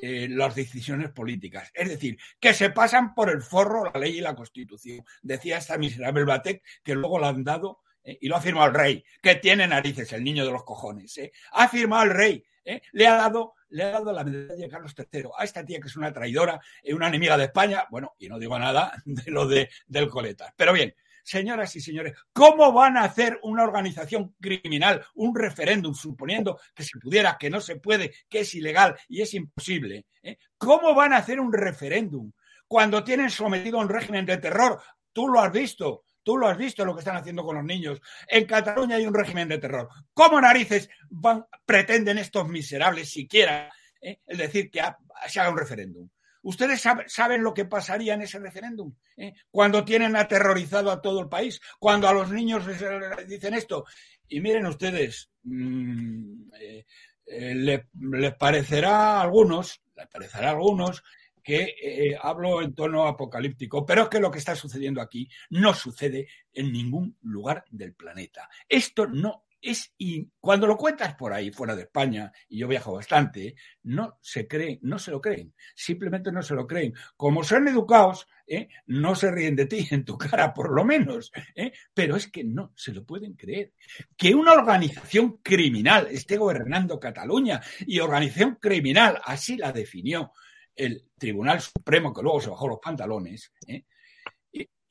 [0.03, 1.71] las decisiones políticas.
[1.75, 5.05] Es decir, que se pasan por el forro la ley y la Constitución.
[5.23, 9.05] Decía esta miserable Batek que luego la han dado y lo ha firmado el rey,
[9.23, 11.21] que tiene narices, el niño de los cojones.
[11.53, 12.45] Ha firmado el rey,
[12.93, 15.89] le ha dado le ha dado la medalla de Carlos III a esta tía que
[15.89, 16.61] es una traidora,
[16.93, 20.53] una enemiga de España, bueno, y no digo nada de lo de, del coleta.
[20.57, 26.61] Pero bien, señoras y señores, ¿cómo van a hacer una organización criminal un referéndum suponiendo
[26.75, 30.07] que se pudiera, que no se puede, que es ilegal y es imposible?
[30.23, 30.39] ¿eh?
[30.59, 32.33] ¿Cómo van a hacer un referéndum
[32.67, 34.81] cuando tienen sometido a un régimen de terror?
[35.13, 36.05] Tú lo has visto.
[36.25, 38.01] Tú lo has visto lo que están haciendo con los niños.
[38.29, 39.89] En Cataluña hay un régimen de terror.
[40.15, 43.69] ¿Cómo narices van, pretenden estos miserables siquiera
[44.03, 44.83] eh, es decir que
[45.29, 46.09] se haga un referéndum?
[46.43, 48.95] ¿Ustedes sabe, saben lo que pasaría en ese referéndum?
[49.17, 49.33] ¿Eh?
[49.51, 53.85] Cuando tienen aterrorizado a todo el país, cuando a los niños les, les dicen esto.
[54.29, 56.85] Y miren ustedes, mmm, eh,
[57.27, 61.03] les le parecerá a algunos, les parecerá a algunos
[61.43, 65.75] que eh, hablo en tono apocalíptico, pero es que lo que está sucediendo aquí no
[65.75, 68.49] sucede en ningún lugar del planeta.
[68.69, 72.93] Esto no es y cuando lo cuentas por ahí fuera de España y yo viajo
[72.93, 77.69] bastante no se creen no se lo creen simplemente no se lo creen como son
[77.69, 78.69] educados ¿eh?
[78.87, 81.73] no se ríen de ti en tu cara por lo menos ¿eh?
[81.95, 83.73] pero es que no se lo pueden creer
[84.17, 90.33] que una organización criminal esté gobernando Cataluña y organización criminal así la definió
[90.75, 93.85] el Tribunal Supremo, que luego se bajó los pantalones, ¿eh?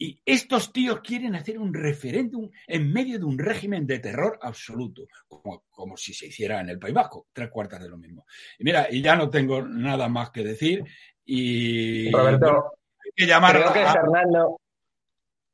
[0.01, 5.03] Y, estos tíos quieren hacer un referéndum en medio de un régimen de terror absoluto,
[5.27, 8.25] como, como, si se hiciera en el País Vasco, tres cuartas de lo mismo.
[8.57, 10.83] Y mira, y ya no tengo nada más que decir,
[11.23, 12.71] y Roberto, bueno,
[13.03, 14.61] hay que llamar creo a, que Fernando...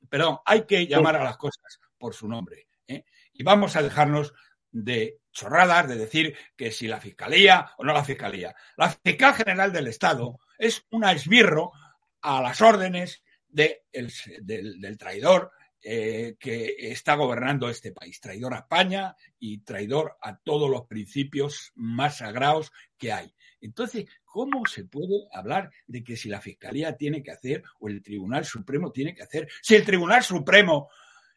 [0.09, 2.69] Perdón, hay que llamar a las cosas por su nombre.
[2.87, 3.03] ¿eh?
[3.33, 4.33] Y vamos a dejarnos
[4.71, 8.55] de chorradas de decir que si la fiscalía o no la fiscalía.
[8.77, 11.73] La fiscal general del Estado es un esbirro
[12.21, 18.19] a las órdenes de el, del, del, traidor eh, que está gobernando este país.
[18.19, 23.33] Traidor a España y traidor a todos los principios más sagrados que hay.
[23.61, 28.03] Entonces, ¿cómo se puede hablar de que si la fiscalía tiene que hacer o el
[28.03, 29.47] Tribunal Supremo tiene que hacer?
[29.61, 30.89] Si el Tribunal Supremo,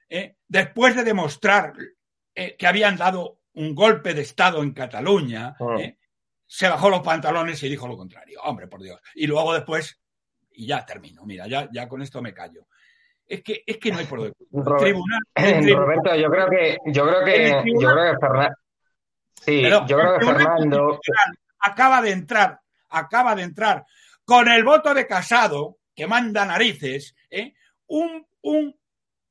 [0.08, 1.72] eh, después de demostrar
[2.34, 5.78] eh, que habían dado un golpe de Estado en Cataluña, oh.
[5.78, 5.98] ¿eh?
[6.46, 8.40] se bajó los pantalones y dijo lo contrario.
[8.42, 9.00] Hombre, por Dios.
[9.14, 9.99] Y luego después,
[10.52, 12.66] y ya termino, mira, ya, ya con esto me callo.
[13.26, 14.34] Es que, es que no hay por dónde.
[14.52, 15.22] Robert- Tribunal,
[15.76, 17.48] Roberto, yo creo que, yo creo que,
[17.80, 18.54] yo creo que Fernan-
[19.34, 21.00] sí, Pero yo creo que Fernando,
[21.60, 23.84] acaba de entrar, acaba de entrar
[24.24, 27.54] con el voto de Casado, que manda narices, ¿eh?
[27.86, 28.76] un, un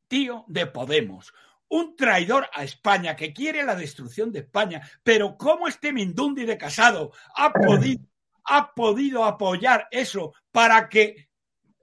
[0.07, 1.33] tío de Podemos,
[1.69, 4.81] un traidor a España que quiere la destrucción de España.
[5.03, 8.01] Pero ¿cómo este Mindundi de Casado ha podido,
[8.49, 11.29] ha podido apoyar eso para que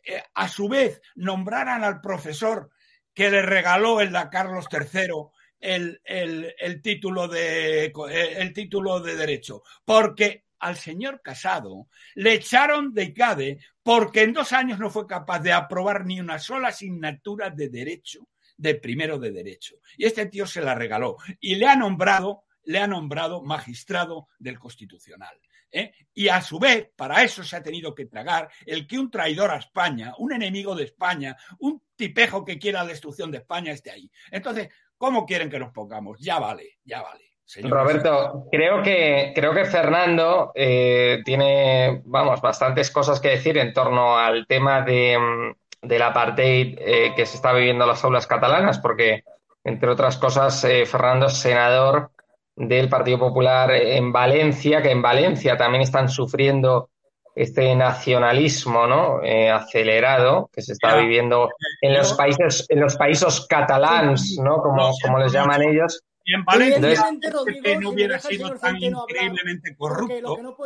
[0.04, 2.70] eh, a su vez nombraran al profesor
[3.14, 7.92] que le regaló el da Carlos III el, el- título de,
[8.36, 9.62] el título de derecho?
[9.84, 15.40] Porque al señor Casado le echaron de ICADE porque en dos años no fue capaz
[15.40, 19.76] de aprobar ni una sola asignatura de derecho, de primero de derecho.
[19.96, 24.58] Y este tío se la regaló y le ha nombrado, le ha nombrado magistrado del
[24.58, 25.38] Constitucional.
[25.70, 25.92] ¿Eh?
[26.14, 29.50] Y a su vez, para eso se ha tenido que tragar el que un traidor
[29.50, 33.90] a España, un enemigo de España, un tipejo que quiera la destrucción de España esté
[33.90, 34.10] ahí.
[34.30, 36.18] Entonces, ¿cómo quieren que nos pongamos?
[36.20, 37.32] Ya vale, ya vale.
[37.44, 37.72] señores.
[37.72, 44.18] Roberto, creo que, creo que Fernando eh, tiene, vamos, bastantes cosas que decir en torno
[44.18, 48.78] al tema de, mm, del apartheid eh, que se está viviendo en las aulas catalanas,
[48.78, 49.24] porque,
[49.64, 52.10] entre otras cosas, Fernando es senador
[52.56, 56.88] del Partido Popular en Valencia, que en Valencia también están sufriendo
[57.34, 59.22] este nacionalismo ¿no?
[59.22, 61.50] Eh, acelerado que se está viviendo
[61.82, 64.56] en los países, en los países catalans, ¿no?
[64.62, 66.00] Como, como les llaman ellos.
[66.24, 70.36] Y en Valencia, Rodrigo, PP no hubiera sido tan increíblemente corrupto.
[70.36, 70.56] que no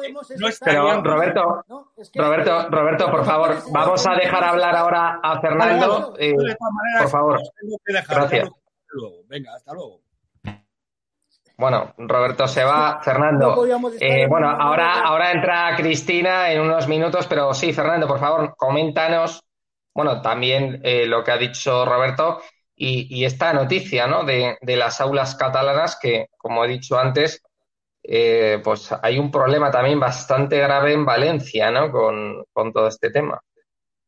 [0.65, 5.39] Pero, Roberto, No, es que- Roberto, Roberto, por favor, vamos a dejar hablar ahora a
[5.41, 6.15] Fernando.
[6.19, 6.33] eh,
[7.01, 7.41] por favor.
[7.85, 7.93] que.
[8.09, 8.45] Gracias.
[8.45, 9.17] Hasta luego.
[9.29, 10.01] Venga, hasta luego.
[11.61, 13.01] Bueno, Roberto se va.
[13.03, 13.65] Fernando,
[14.01, 18.55] eh, en bueno, ahora, ahora entra Cristina en unos minutos, pero sí, Fernando, por favor,
[18.57, 19.45] coméntanos,
[19.95, 22.41] bueno, también eh, lo que ha dicho Roberto
[22.75, 24.25] y, y esta noticia, ¿no?
[24.25, 27.43] De, de las aulas catalanas que, como he dicho antes,
[28.03, 31.93] eh, pues hay un problema también bastante grave en Valencia, ¿no?
[31.93, 33.39] Con, con todo este tema.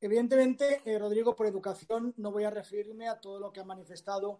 [0.00, 4.38] Evidentemente, Rodrigo, por educación no voy a referirme a todo lo que ha manifestado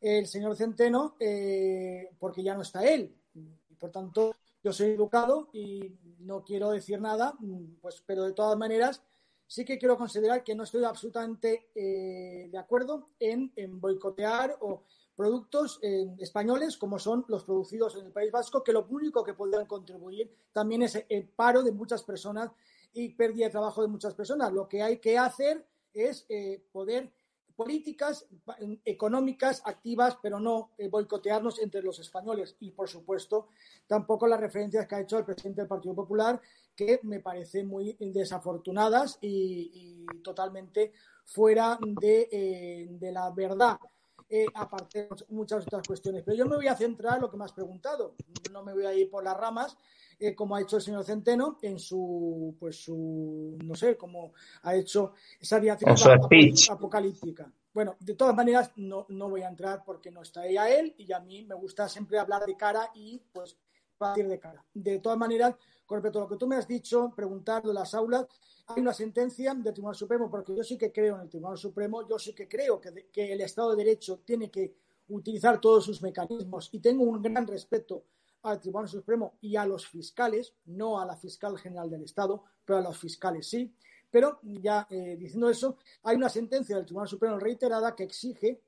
[0.00, 3.14] el señor Centeno, eh, porque ya no está él.
[3.34, 7.34] Y por tanto, yo soy educado y no quiero decir nada,
[7.80, 9.02] pues, pero de todas maneras,
[9.46, 14.82] sí que quiero considerar que no estoy absolutamente eh, de acuerdo en, boicotear o
[15.14, 19.34] productos eh, españoles como son los producidos en el País Vasco, que lo único que
[19.34, 22.50] podrían contribuir también es el paro de muchas personas
[22.92, 24.52] y pérdida de trabajo de muchas personas.
[24.52, 26.26] Lo que hay que hacer es
[26.72, 27.10] poder
[27.56, 28.26] políticas
[28.84, 32.56] económicas activas, pero no eh, boicotearnos entre los españoles.
[32.60, 33.48] Y, por supuesto,
[33.86, 36.40] tampoco las referencias que ha hecho el presidente del Partido Popular,
[36.76, 40.92] que me parecen muy desafortunadas y, y totalmente
[41.24, 43.78] fuera de, eh, de la verdad.
[44.28, 46.24] Eh, aparte de muchas otras cuestiones.
[46.24, 48.16] Pero yo me voy a centrar en lo que me has preguntado.
[48.50, 49.76] No me voy a ir por las ramas,
[50.18, 54.32] eh, como ha hecho el señor Centeno en su, pues su, no sé, como
[54.62, 56.70] ha hecho esa speech.
[56.70, 57.52] apocalíptica.
[57.72, 61.12] Bueno, de todas maneras, no, no voy a entrar porque no está ella él y
[61.12, 63.56] a mí me gusta siempre hablar de cara y pues
[63.96, 64.64] partir de cara.
[64.74, 65.54] De todas maneras,
[65.86, 68.26] con respecto a lo que tú me has dicho, preguntar de las aulas,
[68.66, 72.06] hay una sentencia del Tribunal Supremo, porque yo sí que creo en el Tribunal Supremo,
[72.08, 74.74] yo sí que creo que, que el Estado de Derecho tiene que
[75.08, 78.04] utilizar todos sus mecanismos y tengo un gran respeto
[78.42, 82.78] al Tribunal Supremo y a los fiscales, no a la fiscal general del Estado, pero
[82.78, 83.72] a los fiscales sí.
[84.10, 88.60] Pero ya eh, diciendo eso, hay una sentencia del Tribunal Supremo reiterada que exige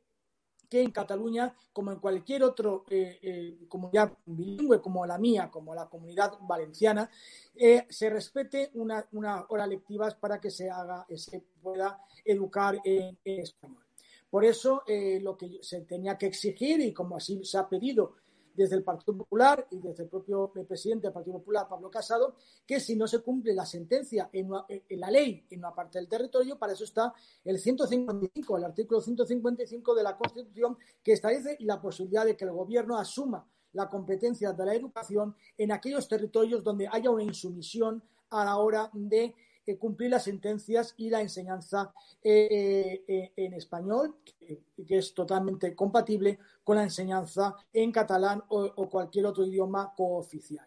[0.68, 5.74] que en Cataluña, como en cualquier otro eh, eh, comunidad bilingüe como la mía, como
[5.74, 7.10] la comunidad valenciana,
[7.54, 13.18] eh, se respete unas una horas lectivas para que se haga, se pueda educar en,
[13.24, 13.84] español.
[14.30, 14.82] Por eso
[15.22, 18.12] lo que se tenía que exigir, y como así se ha pedido
[18.58, 22.34] desde el Partido Popular y desde el propio eh, presidente del Partido Popular, Pablo Casado,
[22.66, 26.08] que si no se cumple la sentencia en, en la ley en una parte del
[26.08, 31.80] territorio, para eso está el 155, el artículo 155 de la Constitución, que establece la
[31.80, 36.88] posibilidad de que el gobierno asuma la competencia de la educación en aquellos territorios donde
[36.90, 39.36] haya una insumisión a la hora de
[39.68, 41.92] eh, cumplir las sentencias y la enseñanza
[42.22, 48.88] eh, eh, en español, que, que es totalmente compatible con la enseñanza en catalán o,
[48.88, 50.66] cualquier otro idioma cooficial.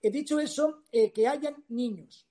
[0.00, 2.26] He dicho eso, eh, que hayan niños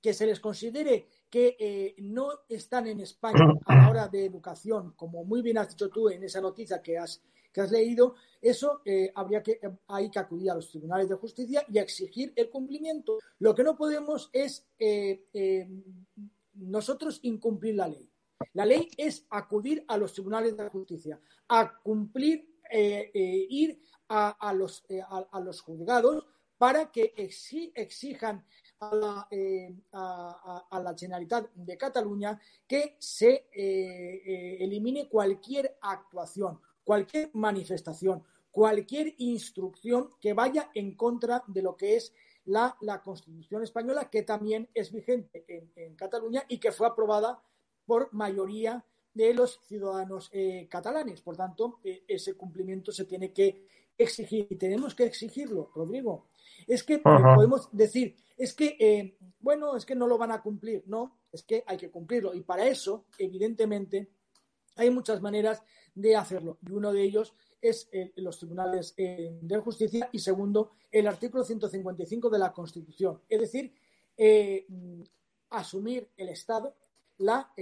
[0.00, 4.92] que se les considere que eh, no están en España a la hora de educación,
[4.96, 7.20] como muy bien has dicho tú en esa noticia que has,
[7.58, 11.64] que has leído, eso eh, habría que, hay que acudir a los tribunales de justicia
[11.68, 13.18] y exigir el cumplimiento.
[13.40, 15.68] Lo que no podemos es eh, eh,
[16.54, 18.08] nosotros incumplir la ley.
[18.52, 24.54] La ley es acudir a los tribunales de justicia, a cumplir, eh, eh, ir a,
[24.54, 26.24] los, a, los juzgados
[26.56, 28.44] para que exijan
[28.80, 29.28] a la,
[29.92, 40.32] a, la, Generalitat de Cataluña que se elimine cualquier actuación, cualquier manifestación, cualquier instrucción que
[40.32, 42.14] vaya en contra de lo que es
[42.46, 45.44] la, la Constitución española, que también es vigente
[45.76, 47.42] en, Cataluña y que fue aprobada
[47.84, 48.82] por mayoría
[49.12, 51.20] de los ciudadanos eh, catalanes.
[51.20, 53.66] Por tanto, eh, ese cumplimiento se tiene que
[53.98, 56.28] exigir y tenemos que exigirlo, Rodrigo.
[56.66, 60.84] Es que podemos decir, es que, eh, bueno, es que no lo van a cumplir.
[60.86, 62.32] No, es que hay que cumplirlo.
[62.32, 64.08] Y para eso, evidentemente,
[64.76, 65.62] hay muchas maneras
[66.00, 66.58] de hacerlo.
[66.66, 71.44] Y uno de ellos es eh, los tribunales eh, de justicia y segundo, el artículo
[71.44, 73.20] 155 de la Constitución.
[73.28, 73.72] Es decir,
[74.16, 74.66] eh,
[75.50, 76.74] asumir el Estado
[77.18, 77.52] la,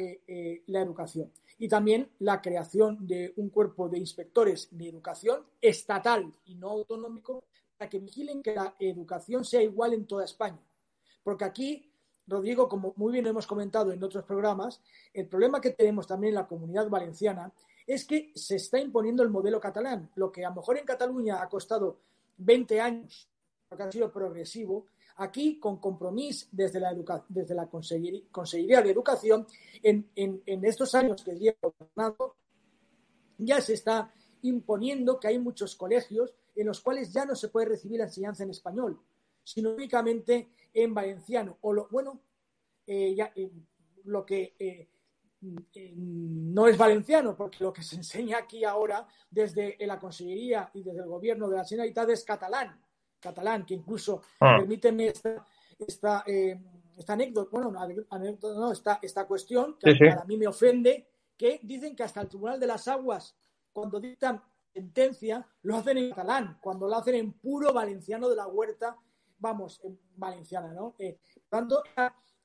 [0.66, 6.56] la educación y también la creación de un cuerpo de inspectores de educación estatal y
[6.56, 7.44] no autonómico
[7.78, 10.60] para que vigilen que la educación sea igual en toda España.
[11.22, 11.90] Porque aquí,
[12.26, 14.82] Rodrigo, como muy bien hemos comentado en otros programas,
[15.14, 17.50] el problema que tenemos también en la comunidad valenciana
[17.86, 20.10] es que se está imponiendo el modelo catalán.
[20.16, 22.00] Lo que a lo mejor en Cataluña ha costado
[22.38, 23.30] 20 años,
[23.68, 26.94] porque ha sido progresivo, aquí con compromiso desde la,
[27.28, 29.46] desde la Consejería de Educación,
[29.82, 30.10] en,
[30.64, 32.36] estos años que lleva gobernando,
[33.38, 34.12] ya se está
[34.42, 38.44] imponiendo que hay muchos colegios en los cuales ya no se puede recibir la enseñanza
[38.44, 39.00] en español,
[39.44, 41.58] sino únicamente en valenciano.
[41.62, 42.20] O lo, bueno,
[42.86, 43.50] eh, ya, eh,
[44.04, 44.88] lo que eh,
[45.40, 51.00] no es valenciano, porque lo que se enseña aquí ahora desde la Consellería y desde
[51.00, 52.80] el Gobierno de la Generalitat es catalán,
[53.20, 54.56] catalán, que incluso, ah.
[54.58, 55.12] permíteme
[55.78, 56.58] esta, eh,
[56.96, 62.02] esta, anécdota, bueno, no, esta, esta cuestión, que para mí me ofende, que dicen que
[62.02, 63.36] hasta el Tribunal de las Aguas,
[63.72, 68.46] cuando dictan sentencia, lo hacen en catalán, cuando lo hacen en puro valenciano de la
[68.46, 68.96] huerta,
[69.38, 70.94] vamos, en valenciana, ¿no?
[70.98, 71.18] Eh,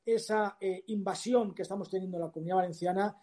[0.05, 3.15] esa eh, invasión que estamos teniendo en la comunidad valenciana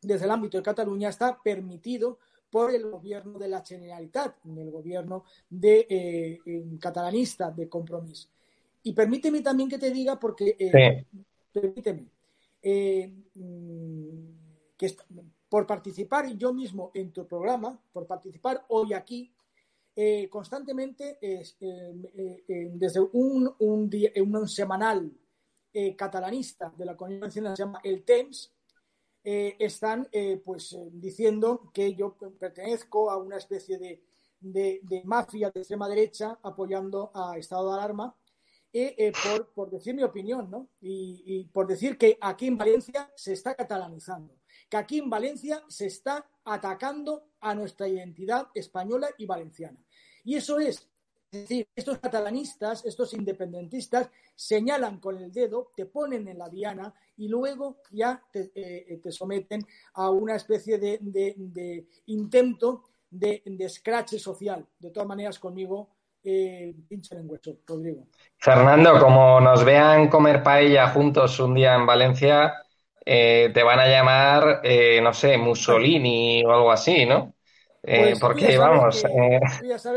[0.00, 2.18] desde el ámbito de Cataluña está permitido
[2.50, 6.40] por el gobierno de la Generalitat, el gobierno de eh,
[6.78, 8.28] catalanista de compromiso.
[8.82, 11.06] Y permíteme también que te diga, porque eh,
[11.52, 12.06] permíteme,
[13.34, 14.94] mm, que
[15.48, 19.32] por participar yo mismo en tu programa, por participar hoy aquí,
[20.28, 25.12] constantemente desde un, un, día, un semanal
[25.76, 28.54] eh, catalanista de la comunidad se llama el TEMS,
[29.24, 34.00] eh, están eh, pues diciendo que yo pertenezco a una especie de,
[34.38, 38.16] de, mafia de extrema derecha apoyando a estado de alarma
[39.24, 40.68] por, por, decir mi opinión ¿no?
[40.80, 44.36] Y, por decir que aquí en Valencia se está catalanizando
[44.68, 49.82] que aquí en Valencia se está atacando a nuestra identidad española y valenciana
[50.22, 50.88] y eso es
[51.34, 56.94] es decir, estos catalanistas, estos independentistas, señalan con el dedo, te ponen en la diana
[57.16, 64.64] y luego ya te, eh, someten a una especie de, intento de, escrache social.
[64.78, 65.88] De todas maneras, conmigo
[66.22, 68.06] eh, pinchan en hueso, Rodrigo.
[68.38, 72.54] Fernando, como nos vean comer paella juntos un día en Valencia,
[73.04, 77.33] eh, te van a llamar, eh, no sé, Mussolini o algo así, ¿no?
[77.86, 79.40] Eh, pues porque vamos, eh,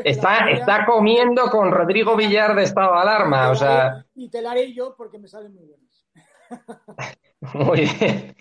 [0.03, 4.05] está, está comiendo con Rodrigo Villar de estado de alarma, o sea.
[4.13, 6.05] Y te la haré yo porque me salen muy buenos.
[7.53, 8.35] muy bien.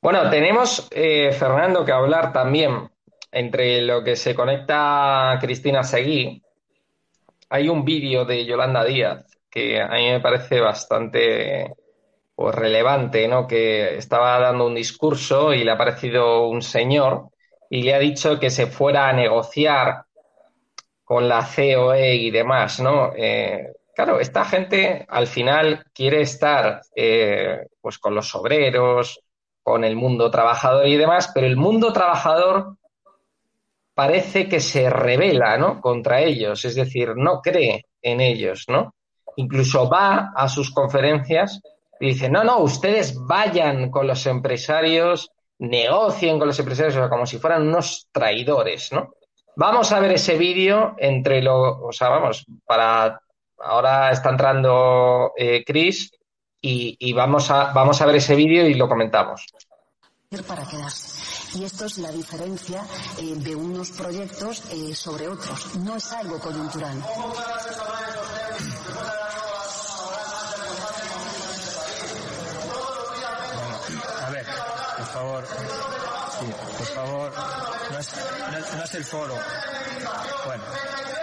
[0.00, 2.88] Bueno, tenemos, eh, Fernando, que hablar también
[3.32, 6.40] entre lo que se conecta Cristina Seguí.
[7.48, 11.74] Hay un vídeo de Yolanda Díaz que a mí me parece bastante
[12.36, 13.48] pues, relevante, ¿no?
[13.48, 17.30] Que estaba dando un discurso y le ha parecido un señor
[17.70, 20.04] y le ha dicho que se fuera a negociar
[21.04, 23.12] con la COE y demás, ¿no?
[23.16, 29.20] Eh, claro, esta gente al final quiere estar eh, pues con los obreros,
[29.62, 32.76] con el mundo trabajador y demás, pero el mundo trabajador
[33.94, 35.80] parece que se revela, ¿no?
[35.80, 38.94] Contra ellos, es decir, no cree en ellos, ¿no?
[39.36, 41.60] Incluso va a sus conferencias
[41.98, 47.38] y dice, no, no, ustedes vayan con los empresarios negocien con los empresarios como si
[47.38, 49.14] fueran unos traidores, ¿no?
[49.56, 53.20] Vamos a ver ese vídeo entre lo, o sea, vamos, para
[53.58, 56.10] ahora está entrando eh, Chris
[56.60, 59.46] y, vamos a vamos a ver ese vídeo y lo comentamos.
[60.46, 61.56] Para quedarse.
[61.56, 62.82] Y esto es la diferencia
[63.18, 65.76] eh, de unos proyectos eh, sobre otros.
[65.76, 67.00] No es algo coyuntural.
[69.22, 69.25] A
[75.16, 75.44] favor.
[76.76, 77.32] Por favor.
[77.90, 78.08] No es,
[78.76, 79.34] no es, el foro.
[80.46, 80.64] Bueno,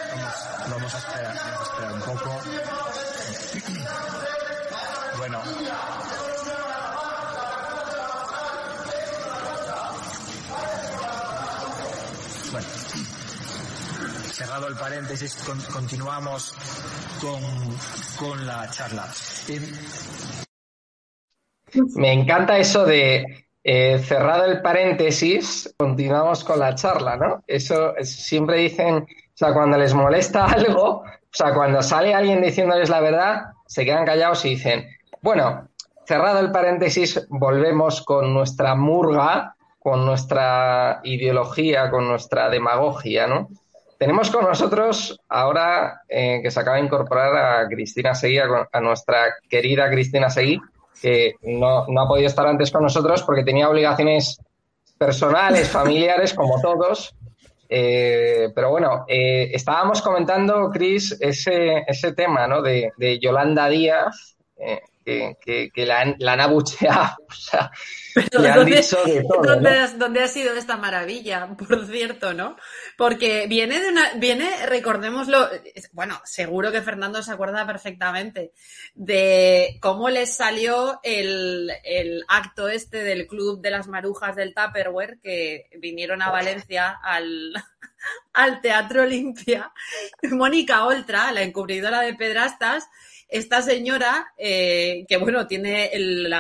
[0.10, 0.34] vamos,
[0.70, 2.42] vamos a esperar, vamos a esperar un poco.
[5.16, 5.40] Bueno.
[12.52, 12.68] Bueno.
[14.32, 16.54] Cerrado el paréntesis, con- continuamos
[17.22, 17.42] con,
[18.18, 19.08] con la charla.
[21.96, 27.44] Me encanta eso de eh, cerrado el paréntesis, continuamos con la charla, ¿no?
[27.48, 29.06] Eso es- siempre dicen, o
[29.38, 34.06] sea, cuando les molesta algo, o sea, cuando sale alguien diciéndoles la verdad, se quedan
[34.06, 34.88] callados y dicen,
[35.22, 35.68] bueno,
[36.06, 43.50] cerrado el paréntesis, volvemos con nuestra murga, con nuestra ideología, con nuestra demagogia, ¿no?
[43.98, 48.80] Tenemos con nosotros ahora eh, que se acaba de incorporar a Cristina Seguí, a, a
[48.82, 50.60] nuestra querida Cristina Seguí,
[51.02, 54.40] que no, no ha podido estar antes con nosotros porque tenía obligaciones
[54.98, 57.14] personales, familiares, como todos.
[57.70, 62.62] Eh, pero bueno, eh, estábamos comentando, Cris, ese, ese tema ¿no?
[62.62, 67.18] de, de Yolanda Díaz, eh, que, que, que la, han- la han abucheado.
[67.34, 67.72] O sea,
[68.40, 69.42] le han ¿Dónde, dicho de todo.
[69.42, 69.84] dónde ¿no?
[69.84, 71.48] has- dónde ha sido esta maravilla?
[71.58, 72.56] Por cierto, ¿no?
[72.96, 75.50] Porque viene de una, viene, recordémoslo,
[75.94, 78.52] bueno, seguro que Fernando se acuerda perfectamente
[78.94, 85.20] de cómo les salió el, el acto este del Club de las Marujas del Tupperware,
[85.22, 87.52] que vinieron a Valencia al,
[88.34, 89.72] al Teatro Olimpia.
[90.32, 92.88] Mónica Oltra, la encubridora de Pedrastas,
[93.34, 96.32] esta señora, eh, que bueno, tiene el,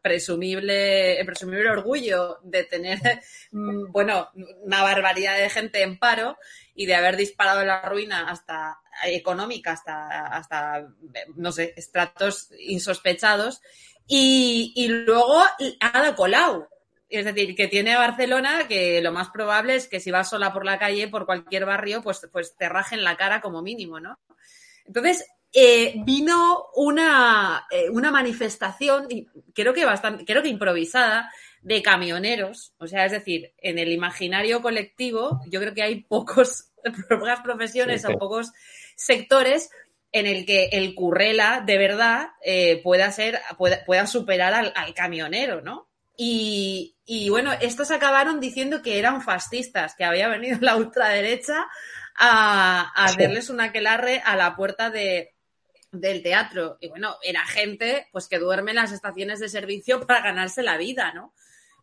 [0.00, 2.98] presumible, presumible orgullo de tener,
[3.52, 4.30] mm, bueno,
[4.62, 6.38] una barbaridad de gente en paro
[6.74, 10.88] y de haber disparado la ruina hasta económica, hasta, hasta
[11.36, 13.60] no sé, estratos insospechados.
[14.06, 15.44] Y, y luego
[15.80, 16.66] Ada Colau,
[17.10, 20.64] es decir, que tiene Barcelona que lo más probable es que si vas sola por
[20.64, 24.18] la calle, por cualquier barrio, pues, pues te rajen la cara como mínimo, ¿no?
[24.86, 31.30] Entonces, eh, vino una, eh, una manifestación, y creo que bastante, creo que improvisada,
[31.62, 32.74] de camioneros.
[32.78, 36.72] O sea, es decir, en el imaginario colectivo, yo creo que hay pocos,
[37.08, 38.12] pocas profesiones Sí, sí.
[38.12, 38.52] o pocos
[38.96, 39.70] sectores
[40.10, 44.92] en el que el currela de verdad eh, pueda ser, pueda, pueda superar al, al
[44.94, 45.88] camionero, ¿no?
[46.16, 51.66] Y, y, bueno, estos acabaron diciendo que eran fascistas, que había venido la ultraderecha
[52.16, 53.14] a, a Sí.
[53.14, 55.34] hacerles un aquelarre a la puerta de,
[55.92, 56.78] del teatro.
[56.80, 60.76] Y bueno, era gente pues que duerme en las estaciones de servicio para ganarse la
[60.76, 61.32] vida, ¿no?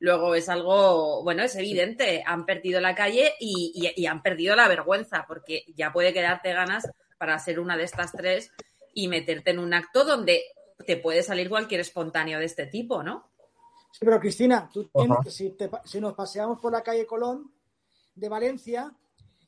[0.01, 4.55] Luego es algo, bueno, es evidente, han perdido la calle y, y- y han perdido
[4.55, 8.51] la vergüenza, porque ya puede quedarte ganas para ser una de estas tres
[8.93, 10.41] y meterte en un acto donde
[10.87, 13.29] te puede salir cualquier espontáneo de este tipo, ¿no?
[13.91, 14.89] Sí, pero Cristina, tú
[15.29, 17.51] si, te si nos paseamos por la calle Colón
[18.15, 18.91] de Valencia,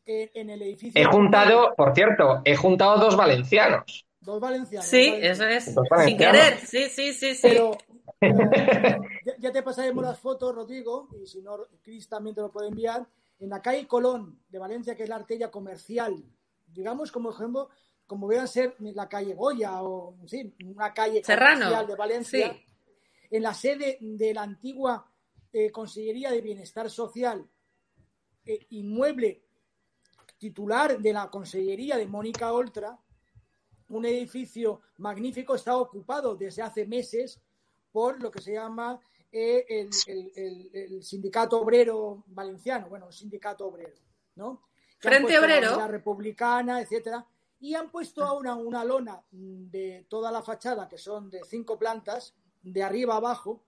[0.05, 0.99] en, en el edificio...
[1.01, 4.05] He juntado, por cierto, he juntado dos valencianos.
[4.22, 4.88] Dos valencianos.
[4.88, 5.76] Sí, dos valencianos.
[5.76, 6.05] eso es.
[6.05, 7.41] Sin querer, sí, sí, sí, sí.
[7.41, 7.78] Pero,
[8.19, 8.38] pero
[9.26, 12.69] ya, ya te pasaremos las fotos, Rodrigo, y si no, Cris también te lo puede
[12.69, 13.05] enviar.
[13.39, 16.24] En la calle Colón de Valencia, que es la arteria comercial,
[16.67, 17.69] digamos como ejemplo,
[18.05, 22.53] como vean ser la calle Goya o en fin, una calle Serrano, comercial de Valencia,
[22.53, 22.65] sí.
[23.32, 25.09] en la sede de la antigua
[25.53, 27.47] eh, Consellería de Bienestar Social,
[28.45, 29.43] eh, inmueble
[30.38, 32.99] titular de la Consellería de Mónica Oltra,
[33.91, 37.39] un edificio magnífico está ocupado desde hace meses
[37.91, 38.99] por lo que se llama
[39.31, 43.95] eh, el, el- el- el sindicato obrero valenciano, bueno, el sindicato obrero,
[44.35, 44.61] ¿no?
[44.99, 45.67] Que Frente la Obrero.
[45.69, 47.25] bandera republicana, etcétera,
[47.59, 52.33] y han puesto ahora una lona de toda la fachada, que son de cinco plantas,
[52.61, 53.63] de arriba abajo,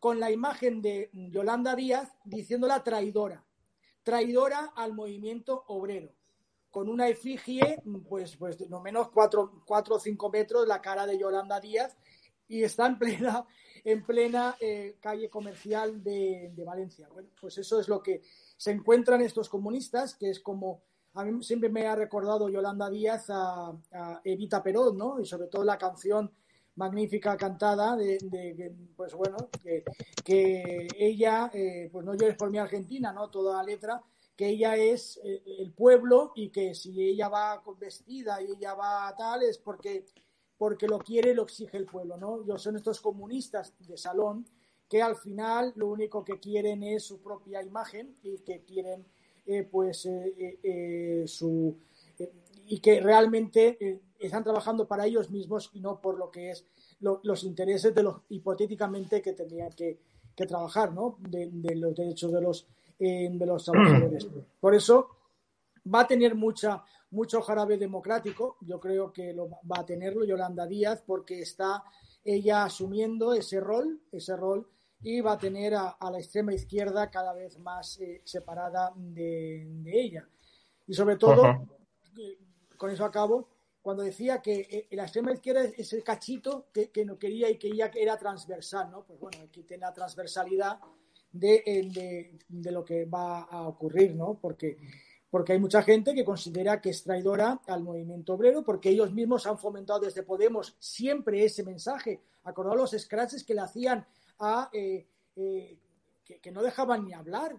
[0.00, 3.44] con la imagen de Yolanda Díaz diciéndola traidora,
[4.02, 6.12] traidora al movimiento obrero
[6.72, 11.18] con una efigie, pues, pues no menos cuatro, cuatro o cinco metros la cara de
[11.18, 11.96] Yolanda Díaz
[12.48, 13.46] y está en plena,
[13.84, 17.08] en plena eh, calle comercial de, de Valencia.
[17.12, 18.22] Bueno, pues eso es lo que
[18.56, 20.82] se encuentran estos comunistas, que es como
[21.14, 23.72] a mí siempre me ha recordado Yolanda Díaz a,
[24.24, 25.20] Evita Perón, ¿no?
[25.20, 26.32] Y sobre todo la canción
[26.76, 29.84] magnífica cantada de, pues bueno, que,
[30.24, 33.28] que ella, eh, pues no llores por mi Argentina, ¿no?
[33.28, 34.02] Toda la letra,
[34.42, 39.14] que ella es eh, el pueblo y que si ella va vestida y ella va
[39.16, 40.04] tal es porque
[40.58, 42.44] porque lo quiere y lo exige el pueblo, ¿no?
[42.44, 44.44] Yo son estos comunistas de salón
[44.88, 49.06] que al final lo único que quieren es su propia imagen y que quieren
[49.46, 51.76] eh, pues eh, su
[52.66, 56.64] y que realmente están trabajando para ellos mismos y no por lo que es
[57.00, 59.98] lo- los intereses de los hipotéticamente que tendrían que,
[60.36, 61.16] que trabajar, ¿no?
[61.28, 62.66] De los derechos de los,
[63.04, 64.28] eh, de los trabajadores.
[64.60, 65.08] Por eso
[65.92, 68.56] va a tener mucha, mucho jarabe democrático.
[68.60, 71.82] Yo creo que lo, va a tenerlo Yolanda Díaz porque está
[72.24, 74.68] ella asumiendo ese rol, ese rol
[75.00, 79.66] y va a tener a, a la extrema izquierda cada vez más eh, separada de,
[79.68, 80.28] de, ella.
[80.86, 81.66] Y sobre todo, uh
[82.14, 82.38] -huh.
[82.76, 83.48] con eso acabo,
[83.82, 87.58] cuando decía que eh, la extrema izquierda es el cachito que, que, no quería y
[87.58, 89.02] que ella era transversal, ¿no?
[89.02, 90.78] Pues bueno, aquí tiene la transversalidad
[91.32, 94.38] de, eh, de, de lo que va a ocurrir, ¿no?
[94.40, 94.78] Porque
[95.32, 99.46] porque hay mucha gente que considera que es traidora al movimiento obrero, porque ellos mismos
[99.46, 102.20] han fomentado desde Podemos siempre ese mensaje.
[102.44, 104.06] Acordados los scratches que le hacían
[104.40, 104.68] a.
[104.74, 105.06] Eh,
[105.36, 105.78] eh,
[106.22, 107.56] que, no dejaban ni hablar.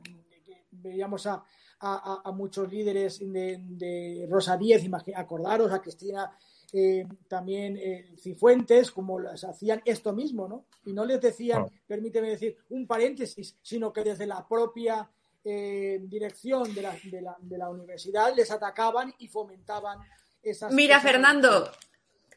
[0.69, 1.43] Veíamos a,
[1.79, 4.83] a, muchos líderes de, de Rosa Díez,
[5.15, 6.31] acordaros, a Cristina
[6.73, 7.79] eh, también
[8.17, 10.65] Cifuentes, como las hacían esto mismo, ¿no?
[10.85, 15.07] Y no les decían, permíteme decir, un paréntesis, sino que desde la propia
[15.45, 19.99] eh, dirección de la, de, la, de la, universidad les atacaban y fomentaban
[20.41, 20.71] esas.
[20.71, 21.69] Mira, esas Fernando,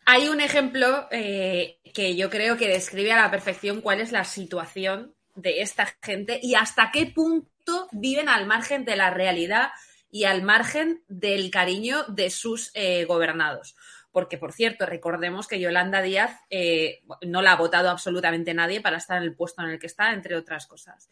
[0.04, 4.24] hay un ejemplo eh, que yo creo que describe a la perfección cuál es la
[4.24, 9.68] situación de esta gente y hasta qué punto viven al margen de la realidad
[10.10, 13.76] y al margen del cariño de sus eh, gobernados.
[14.16, 18.96] Porque, por cierto, recordemos que Yolanda Díaz eh, no la ha votado absolutamente nadie para
[18.96, 21.10] estar en el puesto en el que está, entre otras cosas.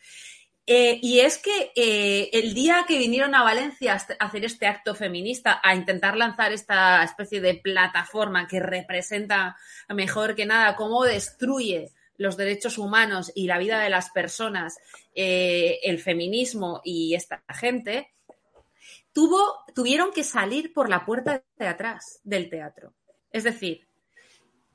[0.66, 4.94] Eh, y es que eh, el día que vinieron a Valencia a hacer este acto
[4.94, 9.55] feminista, a intentar lanzar esta especie de plataforma que representa
[9.90, 14.78] mejor que nada cómo destruye los derechos humanos y la vida de las personas,
[15.14, 18.13] el feminismo y esta gente,
[19.14, 22.92] tuvieron que salir por la puerta de atrás del teatro.
[23.30, 23.88] Es decir,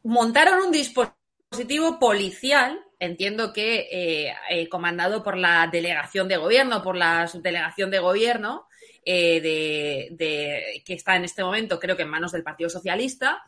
[0.03, 6.97] montaron un dispositivo policial entiendo que eh, eh, comandado por la delegación de gobierno, por
[6.97, 8.67] la subdelegación de gobierno,
[9.05, 13.41] eh, de, que está en este momento, creo que en manos del Partido Socialista,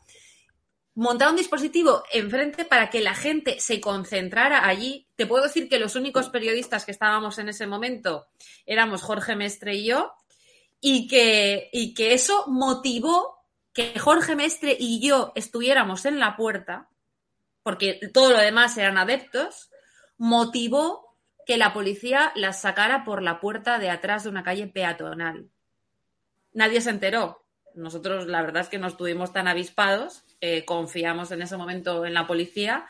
[0.96, 5.08] montar un dispositivo enfrente para que la gente se concentrara allí.
[5.16, 8.28] Te puedo decir que los únicos periodistas que estábamos en ese momento
[8.66, 10.14] éramos Jorge Mestre y yo,
[10.82, 13.38] y que, y que eso motivó
[13.74, 16.90] que Jorge Mestre y yo estuviéramos en la puerta
[17.64, 19.70] porque todo lo demás eran adeptos,
[20.18, 25.50] motivó que la policía las sacara por la puerta de atrás de una calle peatonal.
[26.54, 27.46] Nadie se enteró.
[27.76, 32.14] Nosotros la verdad es que no estuvimos tan avispados, eh, confiamos en ese momento en
[32.14, 32.86] la policía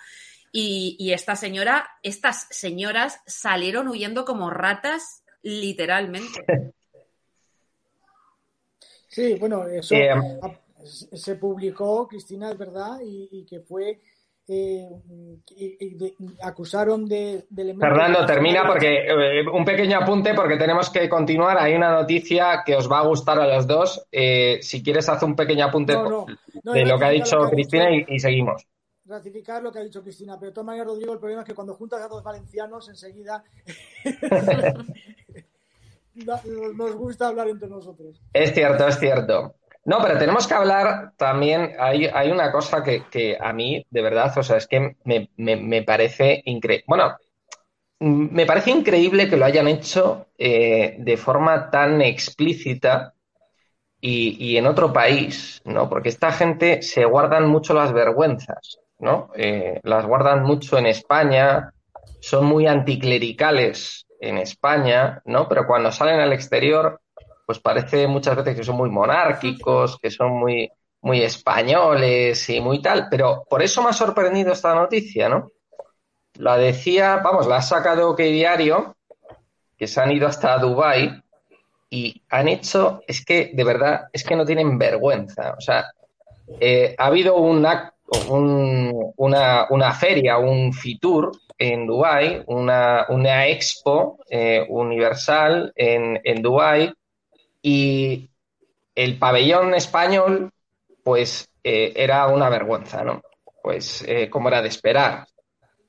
[0.51, 6.45] y, y, esta señora, estas señoras salieron huyendo como ratas, literalmente.
[9.11, 10.09] Sí, bueno, eso eh,
[10.83, 13.99] se publicó, Cristina, es verdad, y, y que fue
[14.47, 21.07] eh, de, acusaron de, de Fernando, termina porque eh, un pequeño apunte porque tenemos que
[21.07, 21.57] continuar.
[21.57, 24.05] Hay una noticia que os va a gustar a los dos.
[24.11, 26.25] Eh, si quieres, haz un pequeño apunte no, no,
[26.63, 28.67] no, de lo que ha dicho que Cristina dicho, y, y, seguimos.
[29.05, 31.55] Ratificar lo que ha dicho Cristina, pero de todas maneras, Rodrigo, el problema es que
[31.55, 33.43] cuando juntas a dos valencianos, enseguida
[36.25, 38.21] nos gusta hablar entre nosotros.
[38.33, 39.55] Es cierto, es cierto.
[39.83, 44.01] No, pero tenemos que hablar también, hay, hay una cosa que, que, a mí, de
[44.01, 46.85] verdad, o sea, es que me, me, me parece increíble.
[46.87, 47.15] Bueno,
[47.99, 53.13] me parece increíble que lo hayan hecho eh, de forma tan explícita
[53.99, 55.87] y, y, en otro país, ¿no?
[55.87, 59.29] Porque esta gente se guardan mucho las vergüenzas, ¿no?
[59.35, 61.73] Eh, las guardan mucho en España,
[62.19, 65.49] son muy anticlericales en España, ¿no?
[65.49, 67.01] Pero cuando salen al exterior
[67.51, 72.81] pues parece muchas veces que son muy monárquicos, que son muy, muy españoles y muy
[72.81, 75.51] tal, pero por eso me ha sorprendido esta noticia, ¿no?
[76.35, 78.95] La decía, vamos, la ha sacado que diario,
[79.77, 81.21] que se han ido hasta Dubai
[81.89, 85.53] y han hecho, es que de verdad, es que no tienen vergüenza.
[85.57, 85.91] O sea,
[86.57, 87.67] eh, ha habido un,
[88.29, 96.41] un, una, una, feria, un Fitur en Dubai, una, una expo eh, universal en, en
[96.41, 96.91] Dubai,
[97.61, 98.31] y
[98.95, 100.49] el pabellón español,
[101.03, 103.21] pues eh, era una vergüenza, ¿no?
[103.61, 105.27] Pues eh, como era de esperar,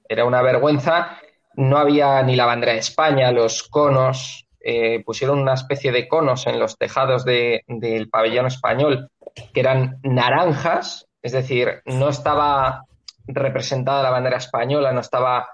[0.06, 1.18] era una vergüenza,
[1.54, 6.46] no había ni la bandera de España, los conos, eh, pusieron una especie de conos
[6.46, 9.08] en los tejados de, del pabellón español
[9.54, 12.84] que eran naranjas, es decir, no estaba
[13.26, 15.48] representada la bandera española, no estaba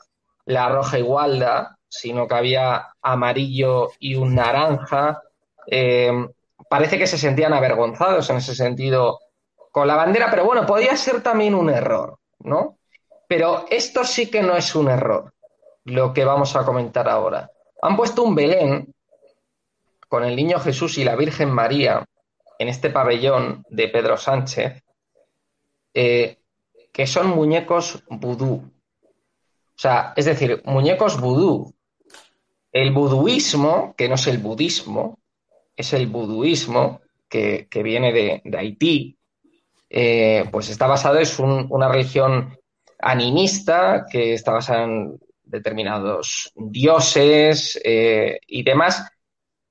[0.48, 5.22] la roja igualda, sino que había amarillo y un naranja,
[5.66, 6.10] eh,
[6.70, 9.20] parece que se sentían avergonzados en ese sentido
[9.70, 12.78] con la bandera, pero bueno, podía ser también un error, ¿no?
[13.26, 15.32] Pero esto sí que no es un error.
[15.84, 17.50] lo que vamos a comentar ahora.
[17.80, 18.92] Han puesto un Belén
[20.06, 22.04] con el niño Jesús y la Virgen María
[22.58, 24.82] en este pabellón de Pedro Sánchez,
[25.94, 26.38] eh,
[26.92, 28.70] que son muñecos vudú.
[29.78, 31.72] O sea, es decir, muñecos vudú.
[32.72, 35.20] El buduismo, que no es el budismo,
[35.76, 39.16] es el buduismo que, viene de, Haití,
[39.88, 42.58] eh, pues está basado, es una religión
[42.98, 49.08] animista que está basada en determinados dioses eh, y demás,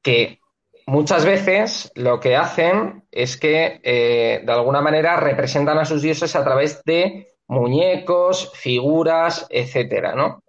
[0.02, 0.40] que
[0.86, 6.34] muchas veces lo que hacen es que eh, de alguna manera representan a sus dioses
[6.34, 10.44] a través de muñecos, figuras, etcétera, ¿no?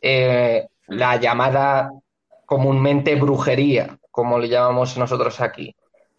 [0.00, 1.92] Eh, la llamada
[2.46, 5.74] comúnmente brujería, como le llamamos nosotros aquí.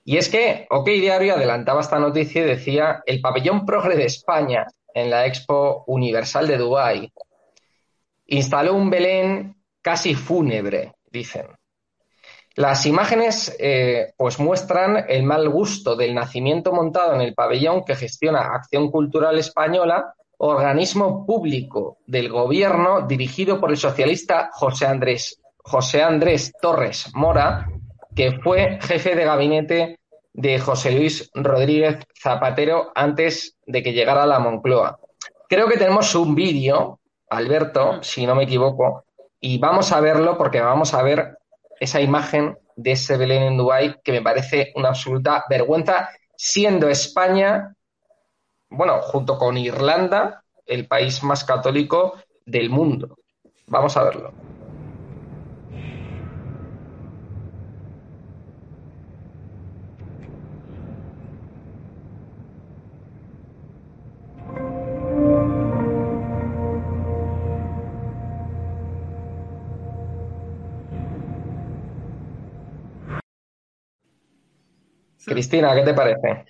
[0.06, 4.68] Y es que OK Diario adelantaba esta noticia y decía el pabellón progre de España
[4.94, 7.14] en la Expo Universal de Dubái
[8.28, 11.48] instaló un Belén casi fúnebre, dicen.
[12.56, 17.96] Las imágenes eh, pues muestran el mal gusto del nacimiento montado en el pabellón que
[17.96, 26.04] gestiona Acción Cultural Española, organismo público del gobierno dirigido por el socialista José Andrés, José
[26.04, 27.68] Andrés Torres Mora,
[28.16, 30.00] que fue jefe de gabinete
[30.34, 35.00] de José Luis Rodríguez Zapatero antes de que llegara a la Moncloa.
[35.50, 37.00] Creo que tenemos un vídeo,
[37.30, 39.06] Alberto, si no me equivoco,
[39.40, 41.38] y vamos a verlo porque vamos a ver
[41.84, 47.76] esa imagen de ese Belén en Dubái que me parece una absoluta vergüenza, siendo España,
[48.70, 52.14] bueno, junto con Irlanda, el país más católico
[52.46, 53.18] del mundo.
[53.68, 54.34] Vamos a verlo.
[75.26, 76.46] Cristina, ¿qué te parece?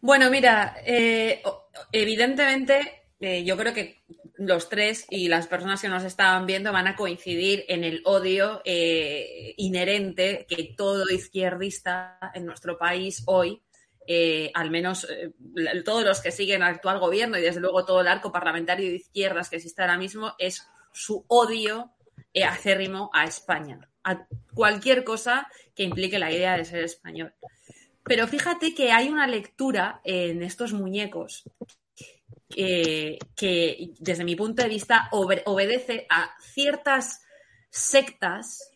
[0.00, 1.42] Bueno, mira, eh,
[1.90, 4.02] evidentemente eh, yo creo que
[4.36, 8.60] los tres y las personas que nos estaban viendo van a coincidir en el odio
[8.66, 13.62] eh, inherente que todo izquierdista en nuestro país hoy,
[14.52, 15.08] al menos
[15.86, 18.96] todos los que siguen al actual gobierno y desde luego todo el arco parlamentario de
[18.96, 21.92] izquierdas que existe ahora mismo, es su odio
[22.46, 27.32] acérrimo a España, a cualquier cosa que implique la idea de ser español.
[28.04, 31.44] Pero fíjate que hay una lectura en estos muñecos
[32.48, 33.18] que,
[33.98, 37.24] desde mi punto de vista, obedece a ciertas
[37.70, 38.70] sectas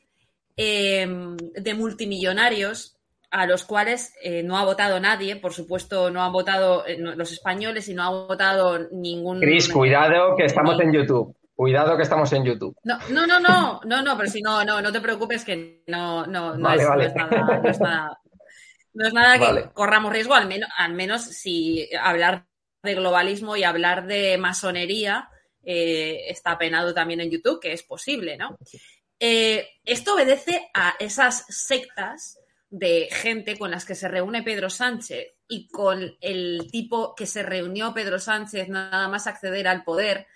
[0.57, 2.97] em, de multimillonarios
[3.31, 7.31] a los cuales eh, no ha votado nadie, por supuesto no han votado eh, los
[7.31, 9.41] españoles y no ha votado ningún...
[9.41, 11.37] Cris, cuidado que estamos en YouTube.
[11.59, 12.77] Cuidado que estamos en YouTube.
[12.85, 16.25] No, no, no, no, no, no, pero si no, no, no te preocupes que no,
[16.25, 16.95] no, no, es, nada,
[17.61, 18.21] no es nada
[18.95, 22.47] no es nada que corramos riesgo, al menos, al menos si hablar
[22.85, 25.31] de globalismo y hablar de masonería
[25.65, 28.57] eh, está penado también en YouTube, que es posible, ¿no?
[29.19, 32.39] Eh, esto obedece a esas sectas
[32.71, 37.43] de gente con las que se reúne Pedro Sánchez y con el tipo que se
[37.43, 40.29] reunió Pedro Sánchez nada más acceder al poder,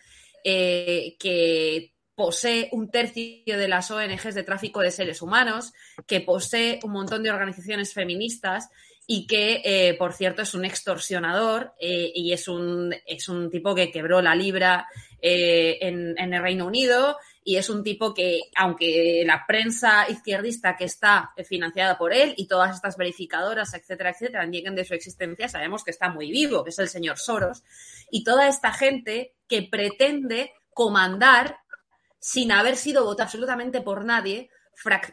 [0.45, 5.73] eh, que posee un tercio de las ONGs de tráfico de seres humanos,
[6.07, 8.69] que posee un montón de organizaciones feministas
[9.07, 13.75] y que, eh, por cierto, es un extorsionador eh, y es un, es un tipo
[13.75, 14.87] que quebró la libra
[15.21, 20.77] eh, en, en, el Reino Unido y es un tipo que, aunque la prensa izquierdista
[20.77, 25.49] que está financiada por él y todas estas verificadoras, etcétera, etcétera, nieguen de su existencia,
[25.49, 27.65] sabemos que está muy vivo, que es el señor Soros,
[28.11, 31.59] y toda esta gente que pretende comandar
[32.21, 34.49] sin haber sido votado absolutamente por nadie,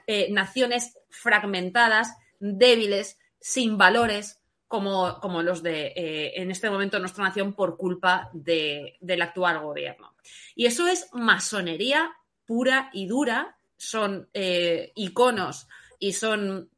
[0.05, 7.23] eh, naciones fragmentadas, débiles, sin valores, como, como los de, eh, en este momento, nuestra
[7.23, 10.13] nación por culpa del actual gobierno.
[10.53, 12.15] Y eso es masonería
[12.49, 15.67] pura y dura, son eh, iconos
[15.99, 16.71] y son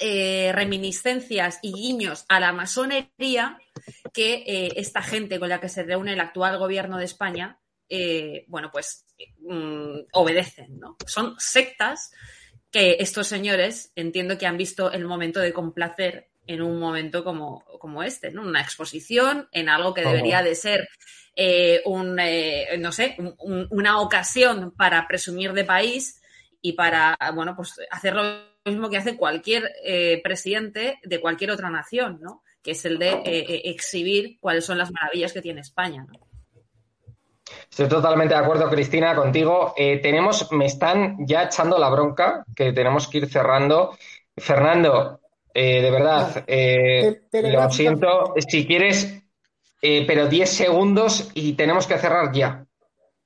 [0.00, 3.58] reminiscencias y guiños a la masonería
[4.14, 7.60] que esta gente con la que se reúne el actual gobierno de España,
[8.46, 9.04] bueno, pues
[9.42, 10.96] Mm, obedecen, ¿no?
[11.06, 12.12] Son sectas
[12.70, 17.64] que estos señores entiendo que han visto el momento de complacer en un momento como,
[17.78, 18.42] como este, ¿no?
[18.42, 20.88] Una exposición en algo que debería de ser
[21.36, 23.16] eh, un, eh, no sé,
[23.70, 26.20] una ocasión para presumir de país
[26.60, 28.22] y para, bueno, pues hacer lo
[28.64, 32.42] mismo que hace cualquier eh, presidente de cualquier otra nación, ¿no?
[32.62, 33.22] Que es el de
[33.64, 36.30] exhibir cuáles son las maravillas que tiene España, ¿no?
[37.70, 39.74] Estoy totalmente de acuerdo, Cristina, contigo.
[39.76, 43.96] Eh, tenemos, me están ya echando la bronca, que tenemos que ir cerrando.
[44.36, 45.19] Fernando,
[45.54, 48.34] eh, de verdad, eh, lo siento.
[48.46, 49.22] Si quieres,
[49.80, 52.66] pero 10 segundos y tenemos que cerrar ya.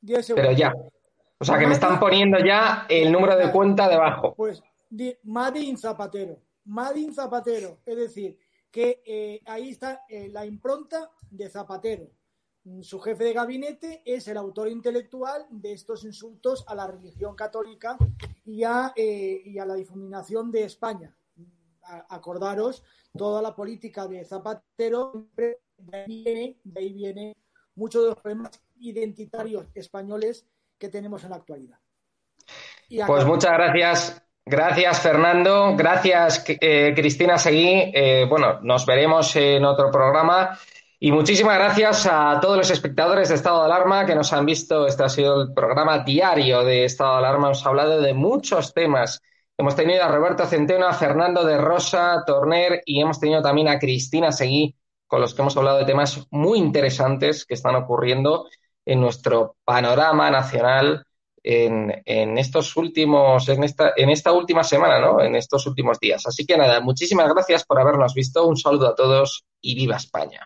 [0.00, 0.46] 10 segundos.
[0.46, 0.72] Pero ya.
[1.38, 4.34] O sea, que me están poniendo ya el número de cuenta debajo.
[4.34, 4.62] Pues,
[5.24, 6.38] Madin Zapatero.
[6.66, 7.78] Madin Zapatero.
[7.84, 8.38] Es decir,
[8.70, 12.08] que ahí está la impronta de Zapatero
[12.80, 17.98] su jefe de gabinete es el autor intelectual de estos insultos a la religión católica
[18.44, 21.14] y a, eh, la difuminación de España.
[22.08, 22.82] Acordaros,
[23.16, 25.58] toda la política de Zapatero, de
[25.92, 27.36] ahí viene, de ahí viene
[27.74, 30.46] muchos de los problemas identitarios españoles
[30.78, 31.78] que tenemos en la actualidad.
[33.06, 34.20] pues muchas gracias.
[34.46, 35.74] Gracias, Fernando.
[35.74, 37.92] Gracias, eh, Cristina Seguí.
[37.94, 40.58] Eh, bueno, nos veremos en otro programa.
[41.00, 44.86] Y muchísimas gracias a todos los espectadores de Estado de Alarma que nos han visto.
[44.86, 47.48] Este ha sido el programa diario de Estado de Alarma.
[47.48, 49.22] Hemos hablado de muchos temas.
[49.56, 53.78] Hemos tenido a Roberto Centeno, a Fernando de Rosa, Torner y hemos tenido también a
[53.78, 54.74] Cristina Seguí,
[55.06, 58.48] con los que hemos hablado de temas muy interesantes que están ocurriendo
[58.84, 61.06] en nuestro panorama nacional
[61.44, 65.20] en, en, estos últimos, en esta, en esta última semana, ¿no?
[65.20, 66.26] En estos últimos días.
[66.26, 68.46] Así que nada, muchísimas gracias por habernos visto.
[68.46, 70.44] Un saludo a todos y viva España.